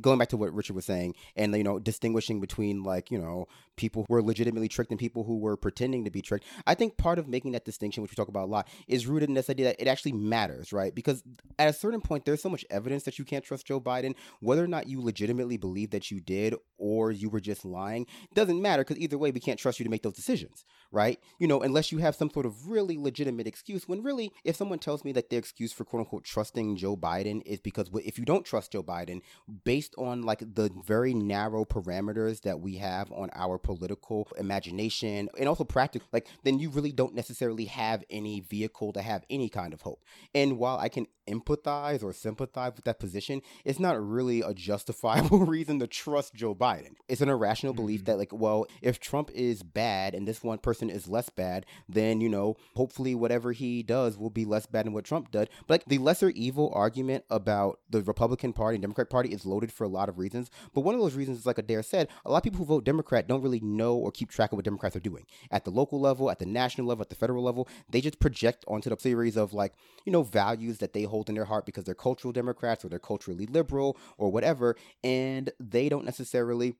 [0.00, 3.46] going back to what Richard was saying, and you know, distinguishing between like you know
[3.76, 6.46] people who were legitimately tricked and people who were pretending to be tricked.
[6.66, 9.28] I think part of making that distinction, which we talk about a lot, is rooted
[9.28, 10.94] in this idea that it actually matters, right?
[10.94, 11.22] Because
[11.58, 14.64] at a certain point, there's so much evidence that you can't trust Joe Biden, whether
[14.64, 18.84] or not you legitimately believe that you did or you were just lying doesn't matter
[18.84, 21.18] because either way, we can't trust you to make those decisions, right?
[21.38, 23.88] You know, unless you have some sort of really legitimate excuse.
[23.88, 27.42] When really, if someone tells me that their excuse for quote unquote trusting Joe Biden
[27.46, 29.22] is because if you don't trust Joe Biden,
[29.64, 35.48] based on like the very narrow parameters that we have on our political imagination and
[35.48, 39.72] also practical, like then you really don't necessarily have any vehicle to have any kind
[39.72, 40.02] of hope.
[40.34, 45.40] And while I can empathize or sympathize with that position, it's not really a justifiable
[45.46, 46.94] reason to trust Joe Biden.
[47.08, 48.12] It's an irrational belief mm-hmm.
[48.12, 52.20] that, like, well, if Trump is bad and this one person is less bad, then,
[52.20, 55.48] you know, hopefully whatever he does will be less bad than what Trump did.
[55.66, 59.72] But, like, the lesser evil argument about the Republican Party and Democrat Party is loaded
[59.72, 60.50] for a lot of reasons.
[60.74, 62.84] But one of those reasons is, like Adair said, a lot of people who vote
[62.84, 65.26] Democrat don't really know or keep track of what Democrats are doing.
[65.50, 68.64] At the local level, at the national level, at the federal level, they just project
[68.68, 69.74] onto the series of, like,
[70.04, 72.98] you know, values that they hold in their heart because they're cultural Democrats or they're
[72.98, 76.74] culturally liberal or whatever, and they don't necessarily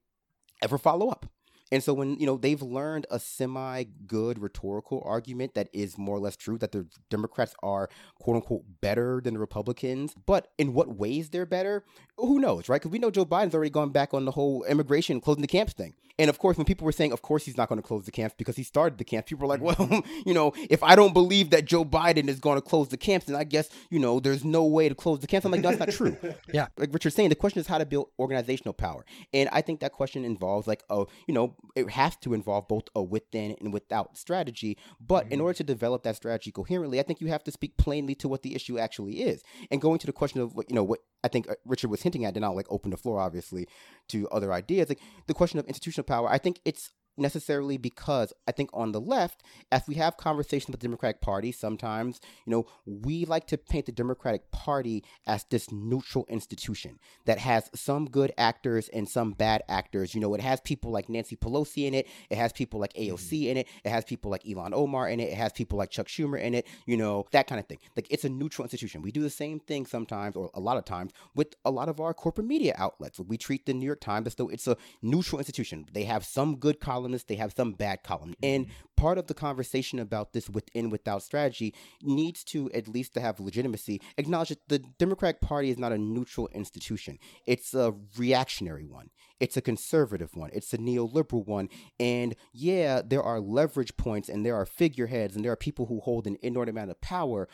[0.62, 1.26] ever follow up.
[1.72, 6.16] And so when you know they've learned a semi good rhetorical argument that is more
[6.16, 7.88] or less true that the Democrats are
[8.20, 11.84] quote unquote better than the Republicans, but in what ways they're better,
[12.18, 12.80] who knows, right?
[12.80, 15.72] Because we know Joe Biden's already gone back on the whole immigration closing the camps
[15.72, 15.94] thing.
[16.18, 18.10] And of course, when people were saying, of course, he's not going to close the
[18.10, 21.12] camps because he started the camps, people were like, well, you know, if I don't
[21.12, 24.20] believe that Joe Biden is going to close the camps, then I guess, you know,
[24.20, 25.44] there's no way to close the camps.
[25.44, 26.16] I'm like, no, that's not true.
[26.52, 26.68] Yeah.
[26.76, 29.04] Like Richard's saying, the question is how to build organizational power.
[29.34, 32.84] And I think that question involves, like, a, you know, it has to involve both
[32.94, 34.78] a within and without strategy.
[35.00, 38.14] But in order to develop that strategy coherently, I think you have to speak plainly
[38.16, 39.42] to what the issue actually is.
[39.70, 42.24] And going to the question of, you know, what I think uh, Richard was hinting
[42.24, 43.66] at, then I'll like open the floor, obviously,
[44.08, 44.88] to other ideas.
[44.88, 49.00] Like the question of institutional power, I think it's necessarily because I think on the
[49.00, 49.42] left,
[49.72, 53.86] as we have conversations with the Democratic Party, sometimes, you know, we like to paint
[53.86, 59.62] the Democratic Party as this neutral institution that has some good actors and some bad
[59.68, 60.14] actors.
[60.14, 63.18] You know, it has people like Nancy Pelosi in it, it has people like AOC
[63.18, 63.50] mm-hmm.
[63.50, 66.06] in it, it has people like Ilhan Omar in it, it has people like Chuck
[66.06, 67.78] Schumer in it, you know, that kind of thing.
[67.96, 69.02] Like it's a neutral institution.
[69.02, 72.00] We do the same thing sometimes, or a lot of times, with a lot of
[72.00, 73.18] our corporate media outlets.
[73.20, 75.86] We treat the New York Times as though it's a neutral institution.
[75.92, 78.42] They have some good columnists, they have some bad columnists.
[78.42, 78.54] Mm-hmm.
[78.54, 83.20] And part of the conversation about this within without strategy needs to at least to
[83.20, 87.18] have legitimacy acknowledge that the democratic party is not a neutral institution.
[87.46, 89.10] It's a reactionary one.
[89.38, 90.50] It's a conservative one.
[90.52, 91.68] It's a neoliberal one.
[92.00, 96.00] And yeah there are leverage points and there are figureheads and there are people who
[96.00, 97.48] hold an inordinate amount of power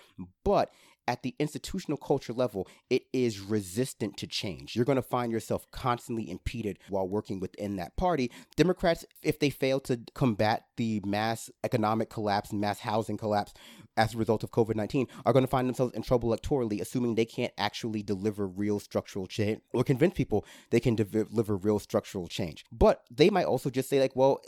[0.45, 0.73] but
[1.09, 4.77] at the institutional culture level, it is resistant to change.
[4.77, 8.31] You're going to find yourself constantly impeded while working within that party.
[8.57, 13.53] Democrats, if they fail to combat the mass economic collapse, mass housing collapse
[13.97, 17.15] as a result of COVID 19, are going to find themselves in trouble electorally, assuming
[17.15, 21.79] they can't actually deliver real structural change or convince people they can de- deliver real
[21.79, 22.65] structural change.
[22.71, 24.41] But they might also just say, like, well,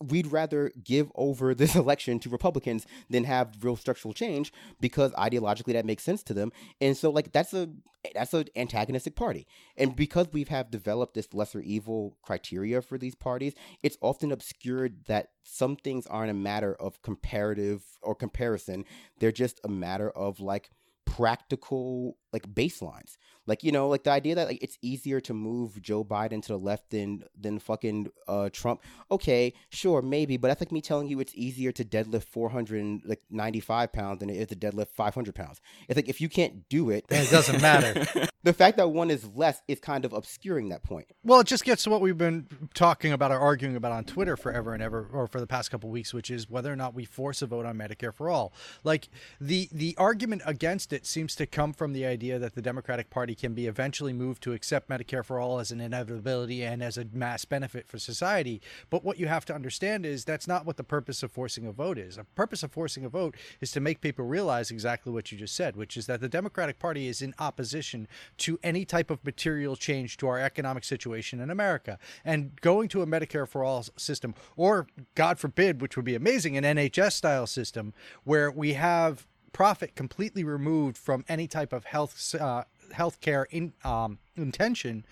[0.00, 5.72] we'd rather give over this election to Republicans than have real structural change because ideologically
[5.72, 6.52] that makes sense to them.
[6.80, 7.68] And so like that's a
[8.14, 9.46] that's an antagonistic party.
[9.76, 15.06] And because we have developed this lesser evil criteria for these parties, it's often obscured
[15.06, 18.84] that some things aren't a matter of comparative or comparison.
[19.18, 20.70] They're just a matter of like
[21.04, 23.16] practical like baselines.
[23.46, 26.48] Like you know, like the idea that like it's easier to move Joe Biden to
[26.48, 28.82] the left than than fucking uh, Trump.
[29.10, 33.02] Okay, sure, maybe, but that's like me telling you it's easier to deadlift four hundred
[33.04, 35.60] like ninety five pounds than it is to deadlift five hundred pounds.
[35.88, 38.04] It's like if you can't do it, It doesn't matter.
[38.42, 41.06] the fact that one is less is kind of obscuring that point.
[41.22, 44.36] Well, it just gets to what we've been talking about or arguing about on Twitter
[44.36, 47.04] forever and ever, or for the past couple weeks, which is whether or not we
[47.04, 48.52] force a vote on Medicare for all.
[48.82, 49.08] Like
[49.40, 53.34] the the argument against it seems to come from the idea that the Democratic Party
[53.34, 57.06] can be eventually moved to accept Medicare for all as an inevitability and as a
[57.12, 58.60] mass benefit for society.
[58.90, 61.72] But what you have to understand is that's not what the purpose of forcing a
[61.72, 62.16] vote is.
[62.16, 65.54] The purpose of forcing a vote is to make people realize exactly what you just
[65.54, 68.08] said, which is that the Democratic Party is in opposition
[68.38, 71.98] to any type of material change to our economic situation in America.
[72.24, 76.56] And going to a Medicare for all system, or God forbid, which would be amazing,
[76.56, 82.34] an NHS style system where we have profit completely removed from any type of health
[82.38, 85.02] uh, healthcare in, um, intention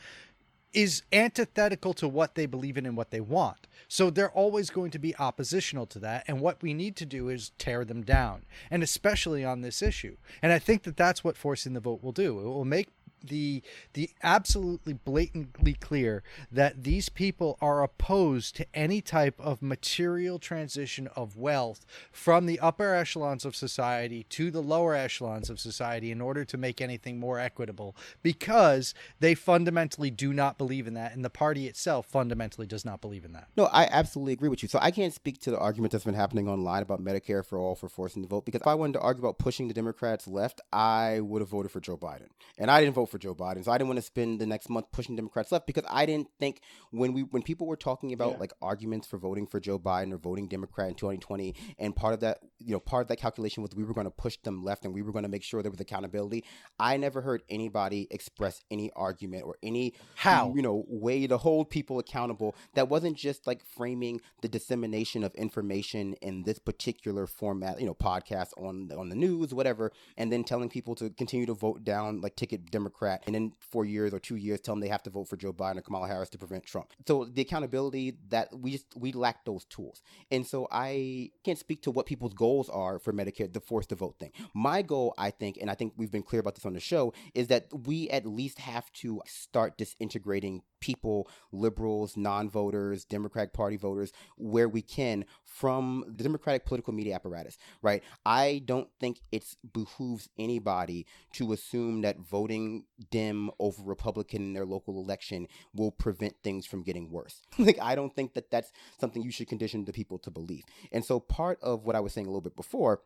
[0.75, 3.67] is antithetical to what they believe in and what they want.
[3.89, 6.25] So they're always going to be oppositional to that.
[6.29, 10.19] And what we need to do is tear them down, and especially on this issue.
[10.43, 12.39] And I think that that's what forcing the vote will do.
[12.39, 12.89] It will make
[13.29, 13.63] the
[13.95, 21.09] the absolutely blatantly clear that these people are opposed to any type of material transition
[21.17, 26.21] of wealth from the upper echelons of society to the lower echelons of society in
[26.21, 31.25] order to make anything more equitable because they fundamentally do not believe in that and
[31.25, 33.49] the party itself fundamentally does not believe in that.
[33.57, 34.69] No, I absolutely agree with you.
[34.69, 37.75] So I can't speak to the argument that's been happening online about Medicare for all
[37.75, 40.61] for forcing the vote because if I wanted to argue about pushing the Democrats left,
[40.73, 42.29] I would have voted for Joe Biden.
[42.59, 43.65] And I didn't vote for Joe Biden.
[43.65, 46.29] So I didn't want to spend the next month pushing Democrats left because I didn't
[46.39, 46.61] think
[46.91, 48.39] when we when people were talking about yeah.
[48.39, 52.21] like arguments for voting for Joe Biden or voting Democrat in 2020 and part of
[52.21, 54.85] that, you know, part of that calculation was we were going to push them left
[54.85, 56.45] and we were going to make sure there was accountability.
[56.79, 61.71] I never heard anybody express any argument or any how, you know, way to hold
[61.71, 67.81] people accountable that wasn't just like framing the dissemination of information in this particular format,
[67.81, 71.55] you know, podcast on on the news, whatever, and then telling people to continue to
[71.55, 74.89] vote down like ticket Democrat and then four years or two years tell them they
[74.89, 76.93] have to vote for Joe Biden or Kamala Harris to prevent Trump.
[77.07, 80.03] So the accountability that we just we lack those tools.
[80.31, 83.95] And so I can't speak to what people's goals are for Medicare, the force to
[83.95, 84.33] vote thing.
[84.55, 87.13] My goal, I think, and I think we've been clear about this on the show,
[87.35, 93.77] is that we at least have to start disintegrating people, liberals, non voters, Democratic Party
[93.77, 98.03] voters, where we can from the Democratic political media apparatus, right?
[98.27, 104.65] I don't think it behooves anybody to assume that voting Dem over Republican in their
[104.65, 107.43] local election will prevent things from getting worse.
[107.59, 110.65] like, I don't think that that's something you should condition the people to believe.
[110.93, 113.01] And so, part of what I was saying a little bit before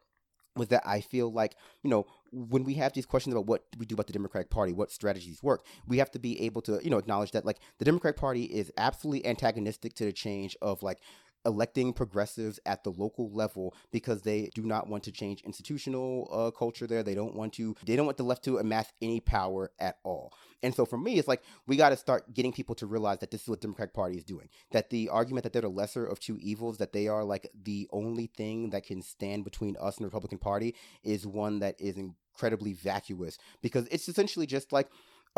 [0.59, 3.87] was that I feel like, you know, when we have these questions about what we
[3.87, 6.91] do about the Democratic Party, what strategies work, we have to be able to, you
[6.91, 10.99] know, acknowledge that like the Democratic Party is absolutely antagonistic to the change of like
[11.45, 16.51] electing progressives at the local level because they do not want to change institutional uh,
[16.51, 17.03] culture there.
[17.03, 17.75] They don't want to.
[17.85, 20.33] They don't want the left to amass any power at all.
[20.63, 23.31] And so for me, it's like we got to start getting people to realize that
[23.31, 24.49] this is what Democratic Party is doing.
[24.73, 27.89] That the argument that they're the lesser of two evils, that they are like the
[27.93, 31.97] only thing that can stand between us and the Republican Party, is one that is
[31.97, 34.89] incredibly vacuous because it's essentially just like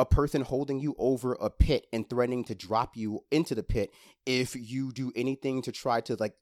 [0.01, 3.92] a person holding you over a pit and threatening to drop you into the pit
[4.24, 6.32] if you do anything to try to like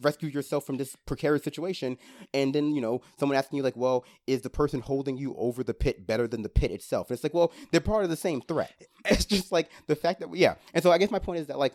[0.00, 1.98] rescue yourself from this precarious situation.
[2.32, 5.62] And then you know someone asking you like well is the person holding you over
[5.62, 7.10] the pit better than the pit itself?
[7.10, 8.72] And it's like well they're part of the same threat.
[9.04, 10.54] It's just like the fact that yeah.
[10.72, 11.74] And so i guess my point is that like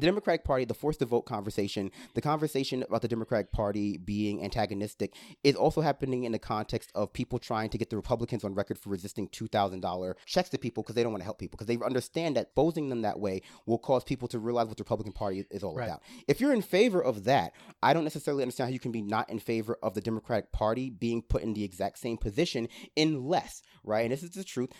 [0.00, 4.44] the Democratic Party, the force to vote conversation, the conversation about the Democratic Party being
[4.44, 8.54] antagonistic is also happening in the context of people trying to get the Republicans on
[8.54, 11.66] record for resisting $2,000 checks to people because they don't want to help people because
[11.66, 15.12] they understand that posing them that way will cause people to realize what the Republican
[15.12, 15.86] Party is all right.
[15.86, 16.02] about.
[16.28, 19.30] If you're in favor of that, I don't necessarily understand how you can be not
[19.30, 24.02] in favor of the Democratic Party being put in the exact same position unless, right?
[24.02, 24.70] And this is the truth,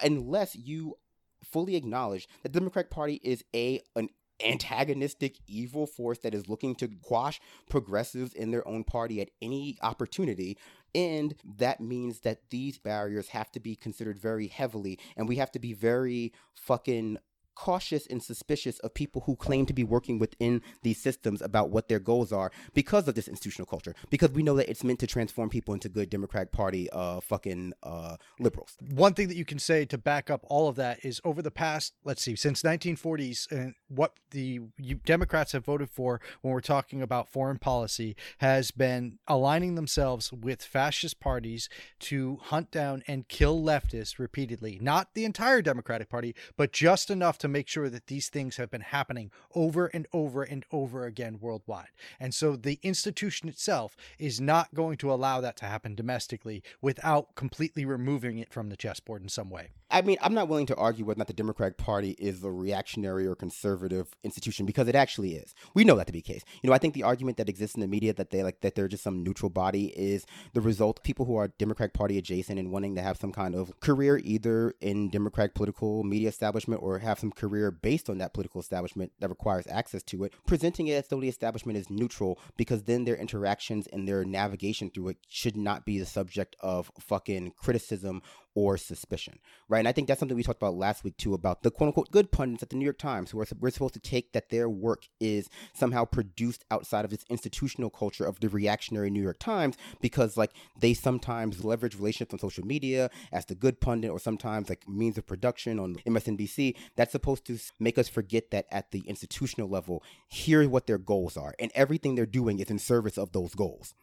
[0.00, 0.96] unless you
[1.44, 4.08] fully acknowledge that the Democratic Party is a an
[4.44, 9.78] antagonistic evil force that is looking to quash progressives in their own party at any
[9.82, 10.56] opportunity.
[10.94, 15.50] And that means that these barriers have to be considered very heavily and we have
[15.52, 17.18] to be very fucking
[17.54, 21.88] cautious and suspicious of people who claim to be working within these systems about what
[21.88, 23.94] their goals are because of this institutional culture.
[24.10, 27.72] Because we know that it's meant to transform people into good Democratic Party uh fucking
[27.82, 28.76] uh liberals.
[28.90, 31.50] One thing that you can say to back up all of that is over the
[31.50, 34.60] past, let's see, since 1940s and what the
[35.04, 40.62] Democrats have voted for when we're talking about foreign policy has been aligning themselves with
[40.62, 41.68] fascist parties
[42.00, 44.78] to hunt down and kill leftists repeatedly.
[44.80, 48.70] Not the entire Democratic Party, but just enough to make sure that these things have
[48.70, 51.88] been happening over and over and over again worldwide.
[52.18, 57.34] And so the institution itself is not going to allow that to happen domestically without
[57.34, 59.70] completely removing it from the chessboard in some way.
[59.90, 62.50] I mean, I'm not willing to argue whether or not the Democratic Party is a
[62.50, 65.54] reactionary or conservative institution because it actually is.
[65.74, 66.42] We know that to be the case.
[66.62, 68.74] You know, I think the argument that exists in the media that they like that
[68.74, 72.58] they're just some neutral body is the result of people who are Democratic Party adjacent
[72.58, 76.98] and wanting to have some kind of career either in Democratic political media establishment or
[76.98, 80.94] have some career based on that political establishment that requires access to it, presenting it
[80.94, 85.18] as though the establishment is neutral because then their interactions and their navigation through it
[85.28, 88.22] should not be the subject of fucking criticism
[88.54, 89.38] or suspicion,
[89.68, 89.80] right?
[89.80, 92.10] And I think that's something we talked about last week too about the quote unquote
[92.10, 94.68] good pundits at the New York Times who are we're supposed to take that their
[94.68, 99.76] work is somehow produced outside of this institutional culture of the reactionary New York Times
[100.00, 104.68] because like they sometimes leverage relationships on social media as the good pundit or sometimes
[104.68, 106.76] like means of production on MSNBC.
[106.96, 111.36] That's supposed to make us forget that at the institutional level, here's what their goals
[111.36, 113.94] are, and everything they're doing is in service of those goals.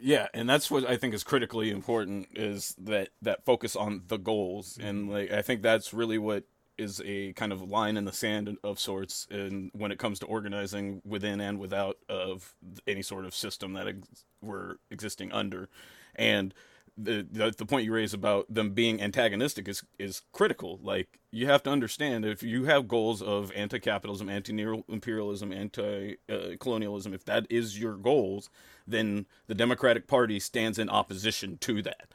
[0.00, 4.18] Yeah, and that's what I think is critically important is that that focus on the
[4.18, 4.88] goals, Mm-hmm.
[4.88, 6.44] and like I think that's really what
[6.76, 10.26] is a kind of line in the sand of sorts, and when it comes to
[10.26, 12.54] organizing within and without of
[12.86, 15.68] any sort of system that ex- we're existing under,
[16.14, 16.54] and
[16.96, 20.78] the, the the point you raise about them being antagonistic is is critical.
[20.82, 27.46] Like you have to understand if you have goals of anti-capitalism, anti-imperialism, anti-colonialism, if that
[27.50, 28.50] is your goals,
[28.90, 32.08] then the Democratic Party stands in opposition to that.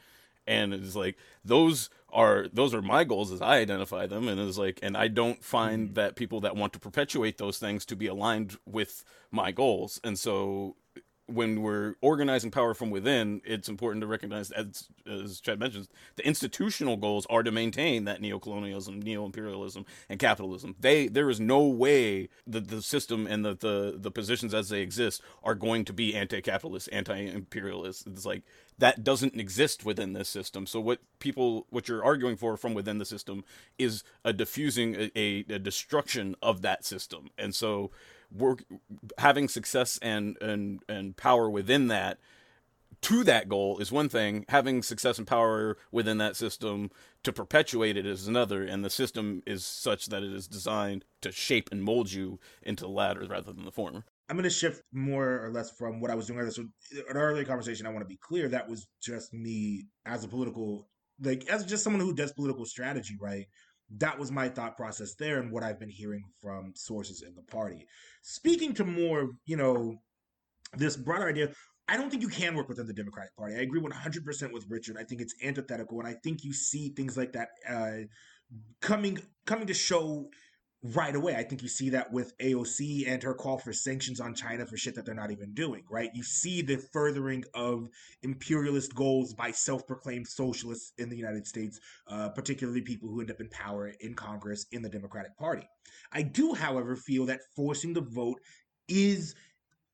[0.45, 4.57] And it's like those are those are my goals as I identify them, and it's
[4.57, 5.93] like, and I don't find mm.
[5.95, 10.19] that people that want to perpetuate those things to be aligned with my goals, and
[10.19, 10.75] so
[11.27, 16.27] when we're organizing power from within, it's important to recognize, as, as Chad mentions, the
[16.27, 20.75] institutional goals are to maintain that neocolonialism, neo-imperialism, and capitalism.
[20.79, 24.81] They there is no way that the system and the, the the positions as they
[24.81, 28.05] exist are going to be anti-capitalist, anti-imperialist.
[28.07, 28.43] It's like
[28.79, 30.65] that doesn't exist within this system.
[30.65, 33.45] So what people, what you're arguing for from within the system,
[33.77, 37.91] is a diffusing, a, a, a destruction of that system, and so
[38.35, 38.63] work
[39.17, 42.19] having success and and and power within that
[43.01, 46.89] to that goal is one thing having success and power within that system
[47.23, 51.31] to perpetuate it is another and the system is such that it is designed to
[51.31, 54.83] shape and mold you into the latter rather than the former I'm going to shift
[54.93, 56.51] more or less from what I was doing earlier.
[56.51, 56.63] So,
[57.09, 60.87] an earlier conversation, I want to be clear that was just me as a political,
[61.21, 63.45] like, as just someone who does political strategy, right?
[63.97, 67.43] That was my thought process there and what I've been hearing from sources in the
[67.43, 67.85] party.
[68.21, 69.95] Speaking to more, you know,
[70.75, 71.51] this broader idea,
[71.87, 73.55] I don't think you can work within the Democratic Party.
[73.55, 74.97] I agree 100% with Richard.
[74.97, 78.07] I think it's antithetical, and I think you see things like that uh,
[78.81, 80.29] coming coming to show
[80.83, 81.35] right away.
[81.35, 84.75] I think you see that with AOC and her call for sanctions on China for
[84.75, 86.09] shit that they're not even doing, right?
[86.13, 87.87] You see the furthering of
[88.21, 93.31] imperialist goals by self proclaimed socialists in the United States, uh, particularly people who end
[93.31, 95.67] up in power in Congress in the Democratic Party.
[96.11, 98.39] I do, however, feel that forcing the vote
[98.89, 99.35] is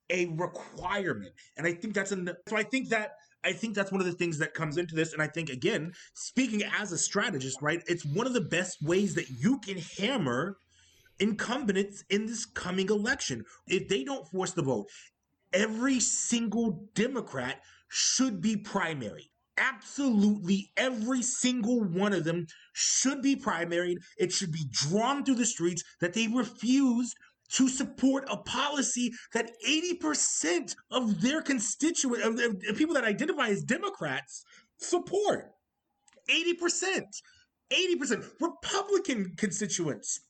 [0.10, 1.34] a requirement.
[1.56, 3.12] And I think that's an, so I think that
[3.42, 5.14] I think that's one of the things that comes into this.
[5.14, 9.16] And I think, again, speaking as a strategist, right, it's one of the best ways
[9.16, 10.58] that you can hammer
[11.20, 13.44] incumbents in this coming election.
[13.68, 14.88] If they don't force the vote,
[15.54, 19.30] every single Democrat should be primary.
[19.58, 23.98] Absolutely every single one of them should be primaried.
[24.18, 27.16] It should be drawn through the streets that they refused
[27.50, 33.64] to support a policy that 80% of their constituent, of the people that identify as
[33.64, 34.46] Democrats,
[34.78, 35.52] support.
[36.30, 37.02] 80%.
[37.72, 38.26] 80%.
[38.40, 40.22] Republican constituents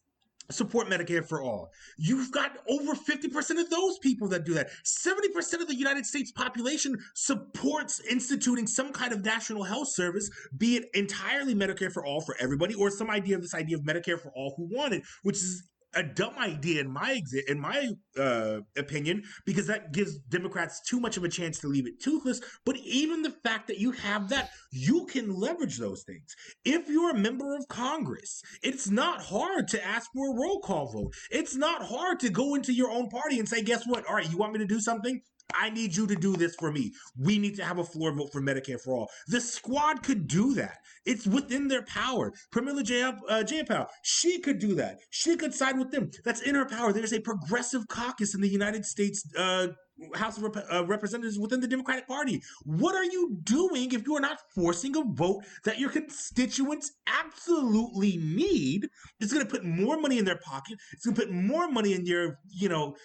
[0.51, 1.71] support Medicare for all.
[1.97, 4.69] You've got over 50% of those people that do that.
[4.83, 10.77] 70% of the United States population supports instituting some kind of national health service, be
[10.77, 14.19] it entirely Medicare for all for everybody or some idea of this idea of Medicare
[14.19, 15.63] for all who want it, which is
[15.95, 20.99] a dumb idea in my exi- in my uh, opinion because that gives Democrats too
[20.99, 22.41] much of a chance to leave it toothless.
[22.65, 26.35] But even the fact that you have that, you can leverage those things.
[26.63, 30.91] If you're a member of Congress, it's not hard to ask for a roll call
[30.91, 31.13] vote.
[31.31, 34.05] It's not hard to go into your own party and say, "Guess what?
[34.05, 35.21] All right, you want me to do something."
[35.53, 36.93] I need you to do this for me.
[37.17, 39.09] We need to have a floor vote for Medicare for all.
[39.27, 40.77] The squad could do that.
[41.05, 42.31] It's within their power.
[42.53, 44.99] Pramila Jay- uh, Jayapal, she could do that.
[45.09, 46.11] She could side with them.
[46.23, 46.93] That's in her power.
[46.93, 49.67] There's a progressive caucus in the United States uh,
[50.15, 52.41] House of Rep- uh, Representatives within the Democratic Party.
[52.63, 58.17] What are you doing if you are not forcing a vote that your constituents absolutely
[58.17, 58.87] need?
[59.19, 60.77] It's going to put more money in their pocket.
[60.93, 62.95] It's going to put more money in your, you know,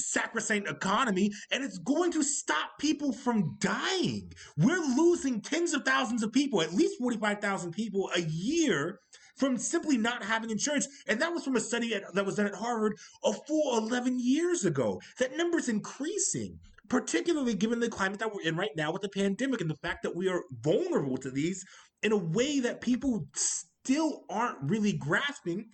[0.00, 4.32] sacrosanct economy and it's going to stop people from dying.
[4.56, 9.00] We're losing tens of thousands of people, at least 45,000 people a year
[9.36, 10.88] from simply not having insurance.
[11.06, 14.18] And that was from a study at, that was done at Harvard a full 11
[14.20, 15.00] years ago.
[15.18, 19.60] That number's increasing particularly given the climate that we're in right now with the pandemic
[19.60, 21.64] and the fact that we are vulnerable to these
[22.02, 25.66] in a way that people still aren't really grasping.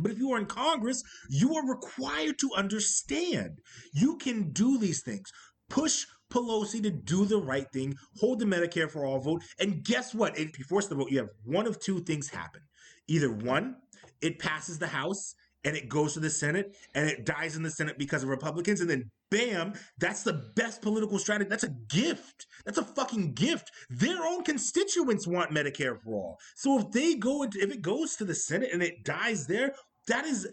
[0.00, 3.58] But if you are in Congress, you are required to understand
[3.92, 5.30] you can do these things.
[5.68, 9.42] Push Pelosi to do the right thing, hold the Medicare for all vote.
[9.58, 10.38] And guess what?
[10.38, 12.60] If you force the vote, you have one of two things happen.
[13.06, 13.76] Either one,
[14.20, 15.34] it passes the House
[15.64, 18.80] and it goes to the Senate and it dies in the Senate because of Republicans.
[18.80, 21.48] And then bam, that's the best political strategy.
[21.48, 22.46] That's a gift.
[22.64, 23.70] That's a fucking gift.
[23.90, 26.38] Their own constituents want Medicare for all.
[26.56, 29.74] So if they go, into, if it goes to the Senate and it dies there,
[30.08, 30.46] that is,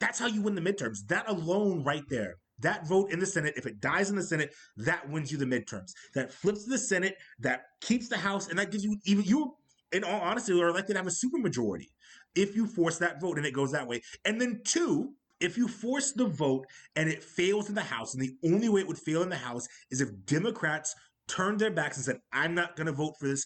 [0.00, 1.06] that's how you win the midterms.
[1.08, 2.36] That alone right there.
[2.58, 5.44] That vote in the Senate, if it dies in the Senate, that wins you the
[5.44, 5.92] midterms.
[6.14, 9.56] That flips the Senate, that keeps the House, and that gives you even you,
[9.92, 11.88] in all honesty, are elected to have a supermajority
[12.34, 14.00] if you force that vote and it goes that way.
[14.24, 18.22] And then two, if you force the vote and it fails in the House, and
[18.22, 20.94] the only way it would fail in the House is if Democrats
[21.32, 23.44] turned their backs and said, "I'm not going to vote for this,"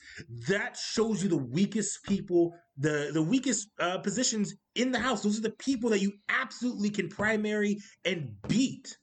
[0.48, 5.22] that shows you the weakest people, the the weakest uh, positions in the House.
[5.22, 8.96] Those are the people that you absolutely can primary and beat.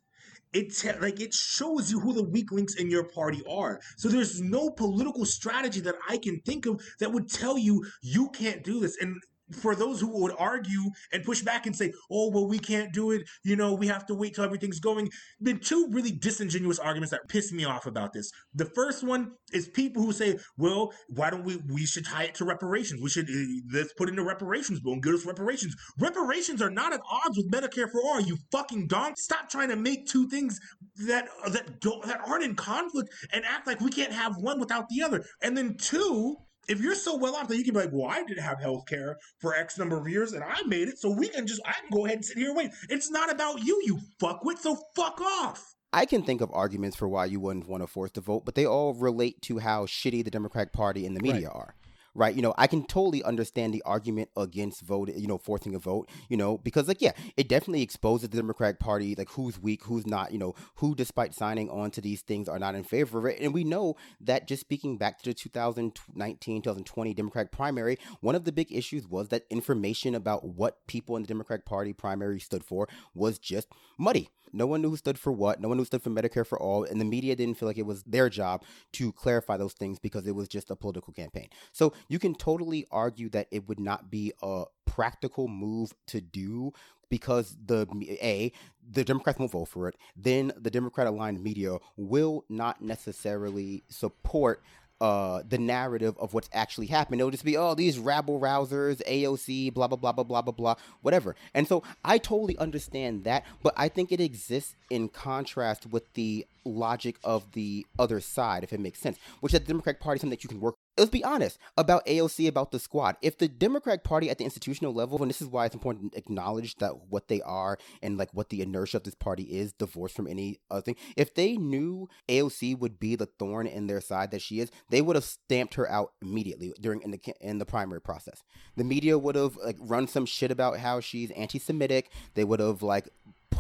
[0.54, 3.80] It's like it shows you who the weak links in your party are.
[3.98, 8.30] So there's no political strategy that I can think of that would tell you you
[8.30, 8.96] can't do this.
[9.02, 9.16] And
[9.56, 13.12] for those who would argue and push back and say, oh, well, we can't do
[13.12, 13.24] it.
[13.44, 15.10] You know, we have to wait till everything's going.
[15.42, 18.32] Been two really disingenuous arguments that piss me off about this.
[18.54, 22.36] The first one is people who say, well, why don't we, we should tie it
[22.36, 23.02] to reparations.
[23.02, 25.76] We should, uh, let's put in the reparations bill and give us reparations.
[26.00, 29.18] Reparations are not at odds with Medicare for all, you fucking donk.
[29.18, 30.60] Stop trying to make two things
[31.08, 34.86] that, that don't, that aren't in conflict and act like we can't have one without
[34.90, 35.24] the other.
[35.42, 36.38] And then two,
[36.68, 38.86] if you're so well off that you can be like, well, I didn't have health
[38.88, 41.74] care for X number of years and I made it, so we can just, I
[41.74, 42.72] can go ahead and sit here and wait.
[42.90, 45.74] It's not about you, you fuckwit, so fuck off.
[45.92, 48.56] I can think of arguments for why you wouldn't want to force the vote, but
[48.56, 51.56] they all relate to how shitty the Democratic Party and the media right.
[51.56, 51.76] are
[52.16, 52.36] right?
[52.36, 56.10] You know, I can totally understand the argument against vote, you know, forcing a vote,
[56.30, 60.06] you know, because like, yeah, it definitely exposes the Democratic Party, like who's weak, who's
[60.06, 63.26] not, you know, who despite signing on to these things are not in favor of
[63.26, 63.40] it.
[63.40, 68.46] And we know that just speaking back to the 2019, 2020 Democratic primary, one of
[68.46, 72.64] the big issues was that information about what people in the Democratic Party primary stood
[72.64, 74.30] for was just muddy.
[74.54, 75.60] No one knew who stood for what.
[75.60, 76.84] No one knew who stood for Medicare for all.
[76.84, 80.28] And the media didn't feel like it was their job to clarify those things because
[80.28, 81.50] it was just a political campaign.
[81.72, 86.72] So you can totally argue that it would not be a practical move to do
[87.10, 87.88] because the
[88.24, 88.52] a
[88.92, 89.96] the Democrats won't vote for it.
[90.16, 94.64] Then the Democrat aligned media will not necessarily support
[95.04, 97.20] uh, the narrative of what's actually happened.
[97.20, 100.76] It'll just be, oh, these rabble rousers, AOC, blah, blah, blah, blah, blah, blah, blah,
[101.02, 101.36] whatever.
[101.54, 106.48] And so I totally understand that, but I think it exists in contrast with the
[106.64, 110.30] logic of the other side, if it makes sense, which is the Democratic Party something
[110.30, 113.16] that you can work let's be honest about AOC, about the squad.
[113.22, 116.18] If the Democratic Party at the institutional level, and this is why it's important to
[116.18, 120.16] acknowledge that what they are and like what the inertia of this party is, divorced
[120.16, 120.96] from any other thing.
[121.18, 125.02] If they knew AOC would be the thorn in their side that she is, they
[125.02, 128.44] would have stamped her out immediately during in the in the primary process.
[128.76, 132.12] The media would have like run some shit about how she's anti-Semitic.
[132.36, 133.10] They would have like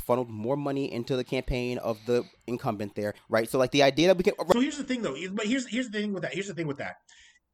[0.04, 3.50] funneled more money into the campaign of the incumbent there, right?
[3.50, 4.34] So like the idea that we can.
[4.52, 5.16] So here's the thing, though.
[5.32, 6.34] But here's here's the thing with that.
[6.34, 6.98] Here's the thing with that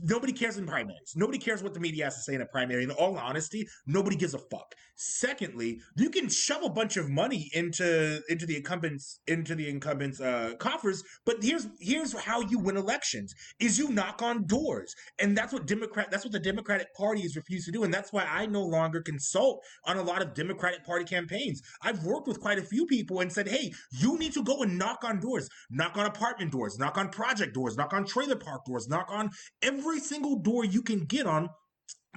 [0.00, 1.12] nobody cares in primaries.
[1.16, 2.84] Nobody cares what the media has to say in a primary.
[2.84, 4.74] In all honesty, nobody gives a fuck.
[4.94, 10.20] Secondly, you can shove a bunch of money into into the incumbents into the incumbents'
[10.20, 15.36] uh, coffers, but here's here's how you win elections: is you knock on doors, and
[15.36, 18.24] that's what Democrat that's what the Democratic Party has refused to do, and that's why
[18.24, 21.62] I no longer consult on a lot of Democratic Party campaigns.
[21.82, 24.78] I've worked with quite a few people and said, hey, you need to go and
[24.78, 28.64] knock on doors, knock on apartment doors, knock on project doors, knock on trailer park
[28.66, 29.30] doors, knock on
[29.62, 31.50] every single door you can get on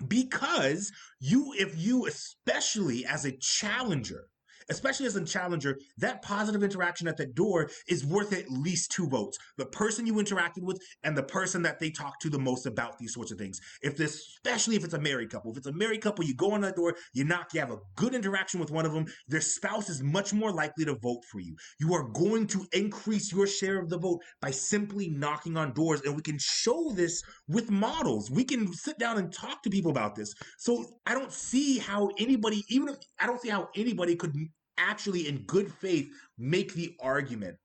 [0.07, 4.27] because you if you especially as a challenger
[4.69, 9.07] especially as a challenger, that positive interaction at the door is worth at least two
[9.07, 9.37] votes.
[9.57, 12.97] The person you interacted with and the person that they talk to the most about
[12.97, 13.59] these sorts of things.
[13.81, 16.51] If this, especially if it's a married couple, if it's a married couple, you go
[16.51, 19.41] on that door, you knock, you have a good interaction with one of them, their
[19.41, 21.55] spouse is much more likely to vote for you.
[21.79, 26.01] You are going to increase your share of the vote by simply knocking on doors.
[26.01, 28.31] And we can show this with models.
[28.31, 30.33] We can sit down and talk to people about this.
[30.57, 34.33] So I don't see how anybody, even if I don't see how anybody could
[34.77, 37.57] actually in good faith make the argument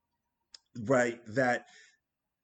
[0.87, 1.67] right that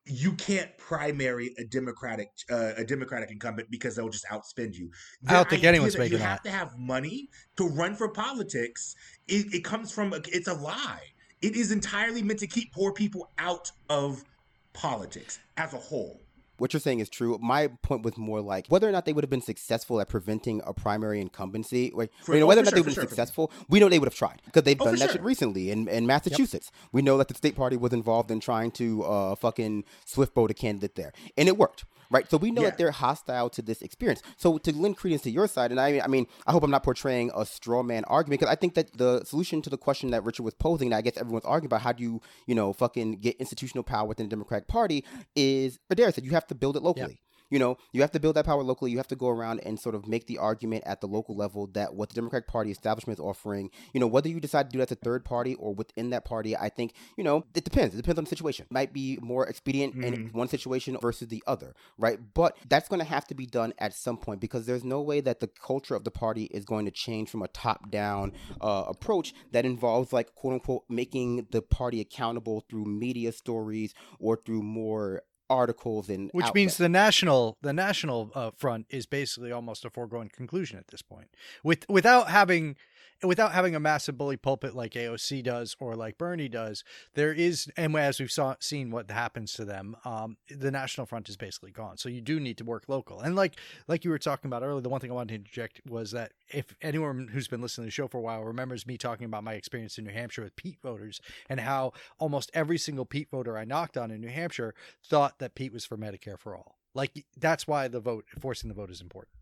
[0.06, 4.90] you can't primary a democratic uh, a democratic incumbent because they'll just outspend you.
[5.26, 6.48] I don't think anyone's that making you have that.
[6.48, 8.94] to have money to run for politics.
[9.26, 11.02] It, it comes from a, it's a lie.
[11.42, 14.24] It is entirely meant to keep poor people out of
[14.72, 16.22] politics as a whole.
[16.58, 17.38] What you're saying is true.
[17.40, 20.62] My point was more like whether or not they would have been successful at preventing
[20.66, 21.92] a primary incumbency.
[21.94, 23.08] Like, For- you know, oh, whether for or not sure, they would have sure, been
[23.08, 25.12] successful, we know they would have tried because they've Oh, done that sure.
[25.12, 26.70] shit recently in, in Massachusetts.
[26.92, 30.50] We know that the state party was involved in trying to uh, fucking swift boat
[30.50, 31.84] a candidate there, and it worked.
[32.10, 32.70] Right, so we know Yeah.
[32.70, 34.22] that they're hostile to this experience.
[34.36, 36.82] So to lend credence to your side, and I, I mean, I hope I'm not
[36.84, 40.24] portraying a straw man argument because I think that the solution to the question that
[40.24, 43.18] Richard was posing, that I guess everyone's arguing about, how do you, you know, fucking
[43.20, 45.04] get institutional power within the Democratic Party,
[45.34, 47.20] is Adair said you have to build it locally.
[47.50, 48.90] You know, you have to build that power locally.
[48.90, 51.66] You have to go around and sort of make the argument at the local level
[51.68, 54.78] that what the Democratic Party establishment is offering, you know, whether you decide to do
[54.78, 57.94] that as a third party or within that party, I think, you know, it depends.
[57.94, 58.66] It depends on the situation.
[58.70, 62.18] Might be more expedient in one situation versus the other, right?
[62.34, 65.20] But that's going to have to be done at some point because there's no way
[65.20, 68.84] that the culture of the party is going to change from a top down uh,
[68.88, 74.62] approach that involves, like, quote unquote, making the party accountable through media stories or through
[74.62, 76.54] more articles and which outlets.
[76.54, 81.02] means the national the national uh, front is basically almost a foregone conclusion at this
[81.02, 81.28] point
[81.62, 82.76] with without having
[83.22, 87.70] without having a massive bully pulpit like AOC does or like Bernie does there is
[87.76, 91.70] and as we've saw, seen what happens to them um, the national front is basically
[91.70, 93.58] gone so you do need to work local and like
[93.88, 96.32] like you were talking about earlier the one thing I wanted to interject was that
[96.52, 99.44] if anyone who's been listening to the show for a while remembers me talking about
[99.44, 103.56] my experience in New Hampshire with Pete voters and how almost every single Pete voter
[103.56, 106.76] I knocked on in New Hampshire thought that Pete was for Medicare for all.
[106.94, 109.34] Like that's why the vote forcing the vote is important.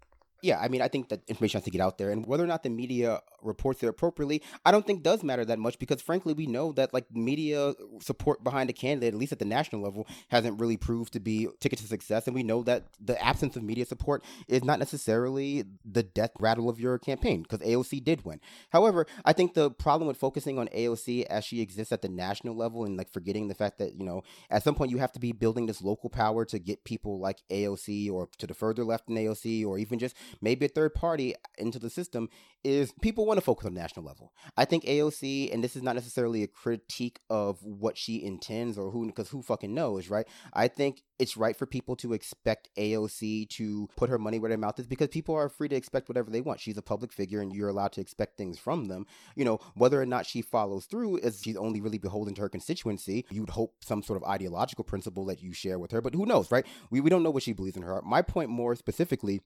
[0.45, 2.47] Yeah, I mean, I think that information has to get out there, and whether or
[2.47, 6.35] not the media reports it appropriately, I don't think does matter that much because, frankly,
[6.35, 10.07] we know that like media support behind a candidate, at least at the national level,
[10.29, 13.63] hasn't really proved to be ticket to success, and we know that the absence of
[13.63, 18.39] media support is not necessarily the death rattle of your campaign because AOC did win.
[18.71, 22.55] However, I think the problem with focusing on AOC as she exists at the national
[22.55, 25.21] level and like forgetting the fact that you know at some point you have to
[25.21, 29.09] be building this local power to get people like AOC or to the further left
[29.09, 32.29] in AOC or even just maybe a third party into the system
[32.65, 34.33] is people want to focus on national level.
[34.57, 38.91] I think AOC, and this is not necessarily a critique of what she intends or
[38.91, 40.27] who, because who fucking knows, right?
[40.55, 44.59] I think it's right for people to expect AOC to put her money where their
[44.59, 46.59] mouth is because people are free to expect whatever they want.
[46.59, 49.07] She's a public figure and you're allowed to expect things from them.
[49.37, 52.49] You know, whether or not she follows through is she's only really beholden to her
[52.49, 53.27] constituency.
[53.31, 56.51] You'd hope some sort of ideological principle that you share with her, but who knows,
[56.51, 56.67] right?
[56.91, 58.01] We, we don't know what she believes in her.
[58.03, 59.43] My point more specifically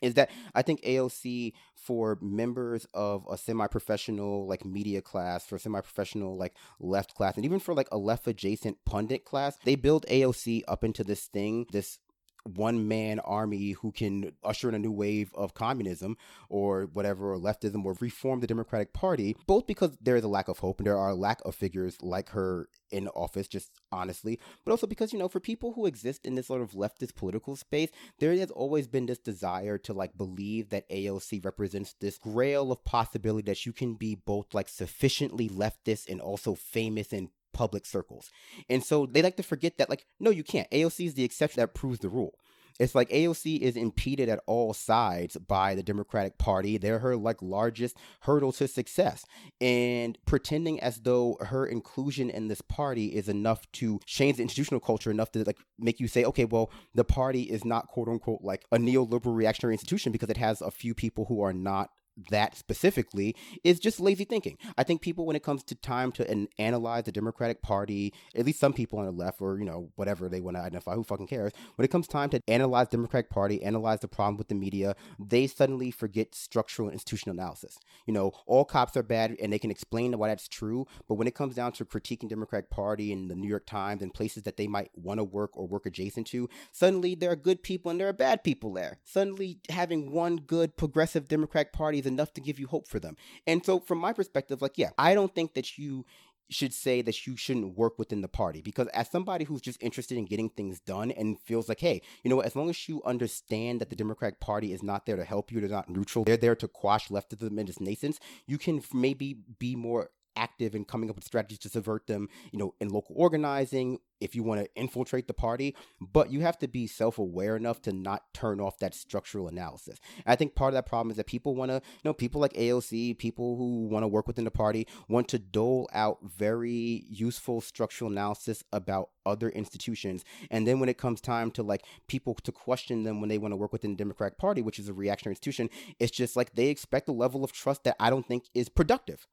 [0.00, 6.36] is that I think AOC for members of a semi-professional like media class, for semi-professional
[6.36, 10.62] like left class, and even for like a left adjacent pundit class, they build AOC
[10.68, 11.98] up into this thing, this
[12.44, 16.16] one man army who can usher in a new wave of communism
[16.48, 20.48] or whatever or leftism or reform the democratic party both because there is a lack
[20.48, 24.38] of hope and there are a lack of figures like her in office just honestly
[24.64, 27.56] but also because you know for people who exist in this sort of leftist political
[27.56, 32.72] space there has always been this desire to like believe that AOC represents this grail
[32.72, 37.86] of possibility that you can be both like sufficiently leftist and also famous in public
[37.86, 38.30] circles.
[38.68, 40.70] And so they like to forget that like no you can't.
[40.70, 42.34] AOC is the exception that proves the rule.
[42.80, 46.78] It's like AOC is impeded at all sides by the Democratic Party.
[46.78, 49.26] They're her like largest hurdle to success.
[49.60, 54.80] And pretending as though her inclusion in this party is enough to change the institutional
[54.80, 58.40] culture enough to like make you say, okay, well, the party is not quote unquote
[58.42, 61.90] like a neoliberal reactionary institution because it has a few people who are not
[62.30, 64.58] that specifically is just lazy thinking.
[64.76, 68.44] I think people, when it comes to time to an- analyze the Democratic Party, at
[68.44, 71.04] least some people on the left, or you know whatever they want to identify, who
[71.04, 71.52] fucking cares?
[71.76, 75.46] When it comes time to analyze Democratic Party, analyze the problem with the media, they
[75.46, 77.78] suddenly forget structural and institutional analysis.
[78.06, 80.86] You know, all cops are bad, and they can explain why that's true.
[81.08, 84.12] But when it comes down to critiquing Democratic Party and the New York Times and
[84.12, 87.62] places that they might want to work or work adjacent to, suddenly there are good
[87.62, 88.98] people and there are bad people there.
[89.04, 93.16] Suddenly having one good progressive Democratic Party is enough to give you hope for them.
[93.46, 96.04] And so, from my perspective, like, yeah, I don't think that you
[96.50, 100.18] should say that you shouldn't work within the party because as somebody who's just interested
[100.18, 103.80] in getting things done and feels like hey you know as long as you understand
[103.80, 106.56] that the democratic party is not there to help you they're not neutral they're there
[106.56, 111.16] to quash leftism in its nascence you can maybe be more active in coming up
[111.16, 115.26] with strategies to subvert them, you know, in local organizing, if you want to infiltrate
[115.26, 118.94] the party, but you have to be self aware enough to not turn off that
[118.94, 119.98] structural analysis.
[120.16, 122.40] And I think part of that problem is that people want to, you know, people
[122.40, 127.04] like AOC, people who want to work within the party, want to dole out very
[127.08, 130.24] useful structural analysis about other institutions.
[130.50, 133.52] And then when it comes time to like people to question them when they want
[133.52, 136.68] to work within the Democratic Party, which is a reactionary institution, it's just like they
[136.68, 139.26] expect a level of trust that I don't think is productive.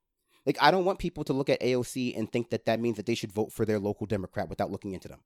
[0.47, 3.05] Like, I don't want people to look at AOC and think that that means that
[3.05, 5.19] they should vote for their local Democrat without looking into them.